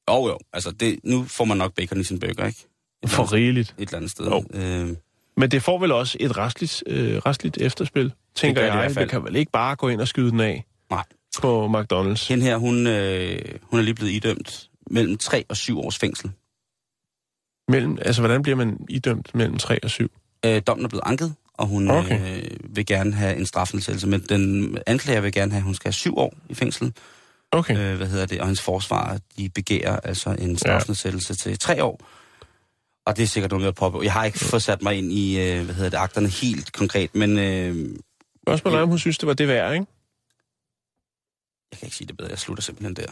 [0.10, 2.66] Jo jo, altså det, nu får man nok bacon i sin burger, ikke?
[3.04, 3.76] Et For rigeligt.
[3.78, 4.26] et eller andet sted.
[4.26, 4.44] Jo.
[4.54, 4.96] Øh,
[5.38, 8.92] Men det får vel også et restligt, øh, restligt efterspil, tænker det jeg.
[8.92, 8.96] fald.
[9.06, 11.04] Det kan vel ikke bare gå ind og skyde den af nej.
[11.38, 12.28] På McDonald's.
[12.30, 16.32] Hende her, hun, øh, hun er lige blevet idømt mellem 3 og 7 års fængsel.
[17.68, 20.12] Mellem, altså, hvordan bliver man idømt mellem 3 og 7?
[20.46, 22.16] Øh, dommen er blevet anket, og hun Okay.
[22.16, 22.44] okay.
[22.44, 25.88] øh, vil gerne have en strafnedsættelse, men den anklager vil gerne have, at hun skal
[25.88, 26.94] have 7 år i fængsel.
[27.52, 27.78] Okay.
[27.78, 28.40] Øh, hvad hedder det?
[28.40, 31.50] Og hendes forsvar, de begærer altså en strafnedsættelse ja.
[31.50, 32.02] til 3 år.
[33.06, 34.04] Og det er sikkert noget med at påbegå.
[34.04, 37.16] Jeg har ikke fået sat mig ind i, øh, hvad hedder det, akterne helt konkret,
[37.16, 37.96] men øh,
[38.48, 39.86] Spørgsmålet er, om hun synes, det var det værd, ikke?
[41.72, 42.30] Jeg kan ikke sige det bedre.
[42.30, 43.12] Jeg slutter simpelthen der.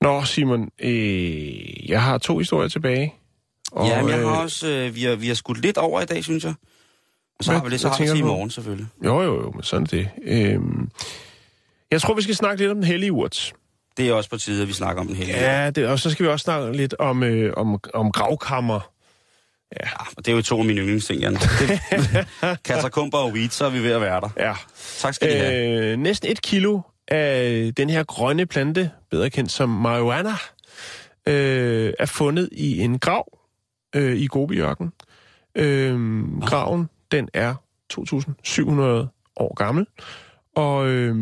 [0.00, 3.14] Nå, Simon, øh, jeg har to historier tilbage.
[3.72, 6.00] Og, ja, men jeg har øh, også, øh, vi, har, vi har skudt lidt over
[6.00, 6.54] i dag, synes jeg.
[7.38, 8.86] Og så Hvad- har vi det, så har vi i morgen selvfølgelig.
[9.04, 10.08] Jo, jo, jo, men sådan er det.
[10.24, 10.90] Øhm,
[11.90, 13.52] jeg tror, vi skal snakke lidt om den hellige urt.
[13.96, 15.32] Det er også på tide, at vi snakker om den hele.
[15.32, 18.80] Ja, det, og så skal vi også snakke lidt om, øh, om, om gravkammer.
[19.76, 21.36] Ja, og det er jo to af mine yndlingsting, Jan.
[22.64, 24.30] Katakomber og weed, så er vi ved at være der.
[24.36, 24.54] Ja.
[24.98, 25.92] Tak skal I have.
[25.92, 30.32] Øh, næsten et kilo af den her grønne plante, bedre kendt som marijuana,
[31.26, 33.38] øh, er fundet i en grav
[33.94, 34.92] øh, i Gobiørken.
[35.54, 35.98] Øh,
[36.40, 37.54] graven, den er
[37.92, 38.72] 2.700
[39.36, 39.86] år gammel,
[40.54, 41.16] og øh,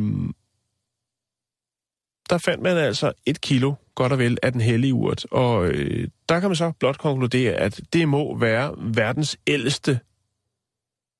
[2.30, 5.26] der fandt man altså et kilo, godt og vel, af den hellige urt.
[5.30, 10.00] Og øh, der kan man så blot konkludere, at det må være verdens ældste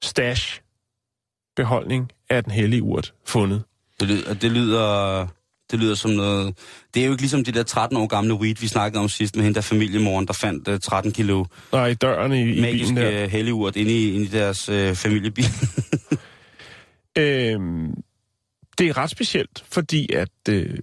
[0.03, 0.61] stash
[1.57, 3.63] beholdning af den hellige urt fundet.
[4.01, 5.27] Det lyder, det lyder,
[5.71, 6.59] det lyder som noget...
[6.95, 9.37] Det er jo ikke ligesom det der 13 år gamle weed, vi snakkede om sidst
[9.37, 12.97] med hende der familiemoren, der fandt uh, 13 kilo Nej, i døren i, i bilen
[12.97, 13.03] der.
[13.03, 15.45] magiske helligurt inde i, inde i deres uh, familiebil.
[17.19, 17.95] Øhm,
[18.79, 20.79] det er ret specielt, fordi at øh,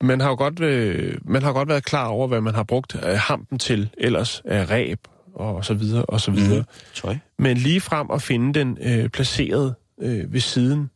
[0.00, 2.94] man har jo godt, øh, man har godt været klar over, hvad man har brugt
[2.94, 4.98] øh, hampen til ellers af ræb
[5.34, 6.60] og så videre og så videre.
[6.60, 6.66] Mm.
[6.94, 7.16] Tøj.
[7.38, 10.90] Men lige frem at finde den øh, placeret øh, ved siden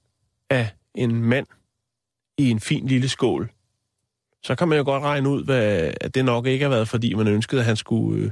[0.50, 1.46] af en mand
[2.38, 3.50] i en fin lille skål,
[4.42, 7.14] så kan man jo godt regne ud, hvad, at det nok ikke har været, fordi
[7.14, 8.30] man ønskede, at han skulle øh,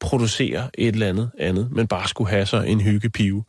[0.00, 3.44] producere et eller andet andet, men bare skulle have sig en hyggepive.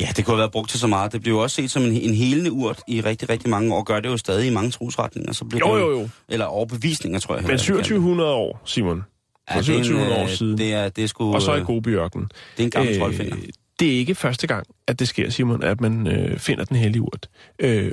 [0.00, 1.12] Ja, det kunne have været brugt til så meget.
[1.12, 3.82] Det blev jo også set som en, en helende urt i rigtig, rigtig mange år.
[3.82, 5.32] Gør det jo stadig i mange trosretninger.
[5.32, 6.08] Så blev Jo, jo, jo.
[6.28, 7.42] Eller overbevisninger, tror jeg.
[7.42, 7.84] Men heller, jeg vil kalde det.
[7.86, 9.02] 2700 år, Simon.
[9.50, 10.58] Ja, For det er en, 2700 år øh, siden.
[10.58, 12.22] Det er, det er sgu, Og så i øh, Gobiørken.
[12.22, 13.36] Det er en gammel troldfinder.
[13.80, 17.02] det er ikke første gang, at det sker, Simon, at man øh, finder den hellige
[17.02, 17.28] urt.
[17.58, 17.92] Øh,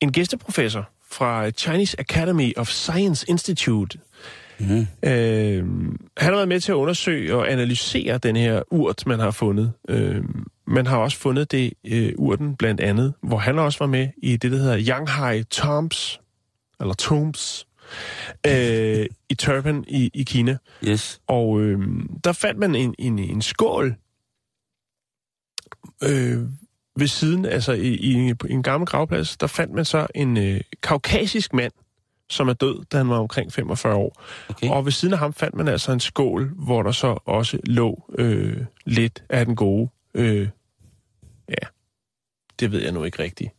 [0.00, 3.98] en gæsteprofessor fra Chinese Academy of Science Institute,
[4.60, 4.86] Mhm.
[5.02, 5.64] øh,
[6.16, 9.72] han har været med til at undersøge og analysere den her urt, man har fundet.
[9.88, 10.24] Øh,
[10.66, 14.36] man har også fundet det øh, urten blandt andet, hvor han også var med i
[14.36, 16.20] det, der hedder Yanghai Tombs,
[16.80, 17.66] eller Tombs,
[18.46, 20.56] øh, i Turban i, i Kina.
[20.84, 21.20] Yes.
[21.26, 21.78] Og øh,
[22.24, 23.94] der fandt man en, en, en skål
[26.02, 26.38] øh,
[26.96, 30.60] ved siden, altså i, i, en, en gammel gravplads, der fandt man så en øh,
[30.82, 31.72] kaukasisk mand,
[32.30, 34.22] som er død, da han var omkring 45 år.
[34.48, 34.68] Okay.
[34.70, 38.04] Og ved siden af ham fandt man altså en skål, hvor der så også lå
[38.18, 38.56] øh,
[38.86, 39.88] lidt af den gode.
[40.14, 40.48] Øh,
[41.48, 41.66] ja,
[42.60, 43.50] det ved jeg nu ikke rigtigt.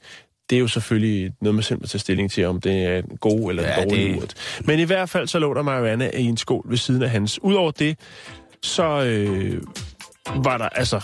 [0.49, 3.17] Det er jo selvfølgelig noget, man selv må tage stilling til, om det er en
[3.17, 4.33] god eller en Ja, dårlig det- urt.
[4.65, 7.39] Men i hvert fald så lå der marihuana i en skål ved siden af hans.
[7.43, 7.99] Udover det,
[8.63, 9.61] så øh,
[10.43, 11.01] var der altså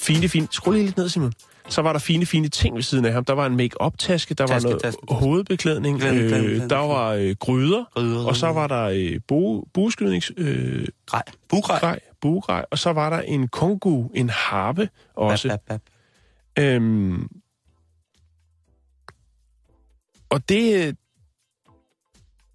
[0.00, 0.48] fine, fine...
[0.50, 1.32] Skru lige lidt ned, Simon.
[1.70, 3.24] Så var der fine, fine ting ved siden af ham.
[3.24, 5.14] Der var en make-up-taske, der Taske, var noget taske, taske.
[5.14, 6.70] hovedbeklædning, Beklædning, beklædning, øh, beklædning.
[6.70, 8.26] der var øh, gryder, Gryder.
[8.26, 10.32] og så var der øh, bo, bueskydnings...
[10.36, 11.22] Øh, Grej.
[11.48, 11.98] Bugrej.
[12.42, 15.48] grej, og så var der en kongu, en harpe også.
[15.48, 15.80] Bap, bap,
[16.56, 16.64] bap.
[16.64, 17.28] Øhm,
[20.30, 20.94] og det, øh,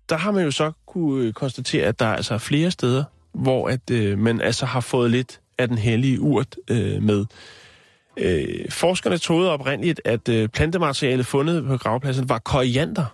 [0.09, 3.03] der har man jo så kunne øh, konstatere, at der er altså flere steder,
[3.33, 7.25] hvor at øh, man altså har fået lidt af den hellige urt øh, med.
[8.17, 13.05] Øh, forskerne troede oprindeligt, at øh, plantematerialet fundet på gravpladsen var koriander.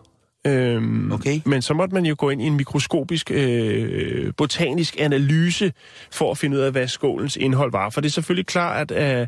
[0.47, 1.41] Øhm, Okay.
[1.45, 5.73] Men så måtte man jo gå ind i en mikroskopisk øh, botanisk analyse
[6.11, 7.89] for at finde ud af, hvad skålens indhold var.
[7.89, 9.27] For det er selvfølgelig klart, at, øh,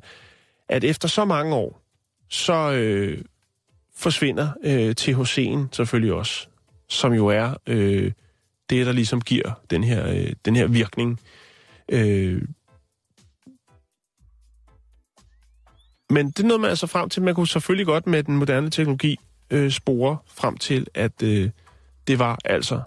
[0.69, 1.81] at efter så mange år,
[2.29, 3.17] så øh,
[3.95, 6.47] forsvinder øh, THC'en selvfølgelig også,
[6.89, 8.11] som jo er øh,
[8.69, 11.19] det, der ligesom giver den her, øh, den her virkning.
[11.89, 12.41] Øh,
[16.13, 17.23] men det nåede man altså frem til.
[17.23, 21.49] Man kunne selvfølgelig godt med den moderne teknologi øh, spore frem til, at øh,
[22.07, 22.81] det var altså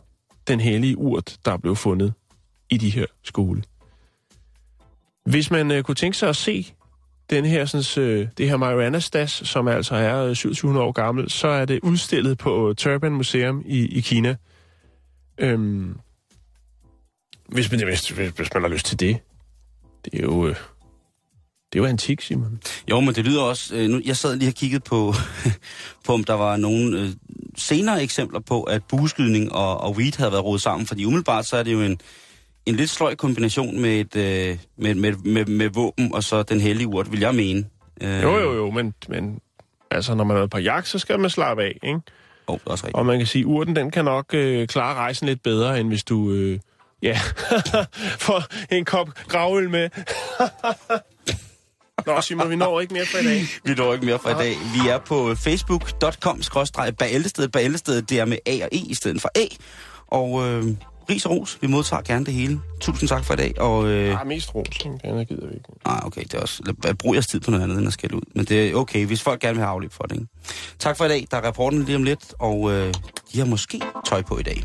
[0.49, 2.13] den hellige urt, der blev fundet
[2.71, 3.63] i de her skole.
[5.25, 6.75] Hvis man øh, kunne tænke sig at se
[7.31, 11.31] den her, sådan, øh, det her Mariana Stas, som altså er øh, 2700 år gammel,
[11.31, 14.37] så er det udstillet på Turban Museum i, i Kina.
[15.39, 15.99] Øhm,
[17.49, 19.19] hvis, man, hvis, hvis, hvis man har lyst til det.
[20.05, 20.57] Det er jo, øh,
[21.73, 22.61] det er jo antik, Simon.
[22.91, 23.75] Jo, men det lyder også...
[23.75, 25.15] Øh, nu, jeg sad lige og kigget på,
[26.07, 27.09] på om der var nogle øh,
[27.59, 30.87] senere eksempler på, at bueskydning og, og weed havde været rodet sammen.
[30.87, 32.01] Fordi umiddelbart så er det jo en,
[32.67, 36.61] en lidt sløj kombination med, et, øh, med, med, med, med våben og så den
[36.61, 37.65] hellige urt, vil jeg mene.
[38.01, 39.41] Øh, Jo, jo, jo, men, men
[39.91, 42.01] altså, når man er på jagt, så skal man slappe af, ikke?
[42.47, 42.97] Oh, det er også rigtigt.
[42.97, 46.05] Og man kan sige, urten, den kan nok øh, klare rejsen lidt bedre, end hvis
[46.05, 46.59] du, øh,
[47.03, 47.19] ja,
[48.27, 48.43] får
[48.75, 49.89] en kop gravøl med.
[52.07, 53.45] Nå, Simon, vi når ikke mere for i dag.
[53.65, 54.57] Vi når ikke mere fra i dag.
[54.75, 56.41] Vi er på facebook.com
[56.99, 57.53] bæltestedet.
[57.53, 59.45] Bæltestedet, det er med A og E i stedet for A.
[60.07, 60.65] Og øh,
[61.11, 61.59] ris og ros.
[61.61, 62.61] Vi modtager gerne det hele.
[62.81, 63.61] Tusind tak for i dag.
[63.61, 64.67] Og, øh, Ja, mest ros.
[65.05, 65.65] Andet gider vi ikke.
[65.85, 66.63] ah, okay, det er også...
[66.85, 68.21] lad- Brug jeres tid på noget andet, end at skælde ud.
[68.35, 70.15] Men det er okay, hvis folk gerne vil have afløb for det.
[70.17, 70.27] Ikke?
[70.79, 71.27] Tak for i dag.
[71.31, 72.95] Der er rapporten lige om lidt, og øh,
[73.33, 74.65] de har måske tøj på i dag.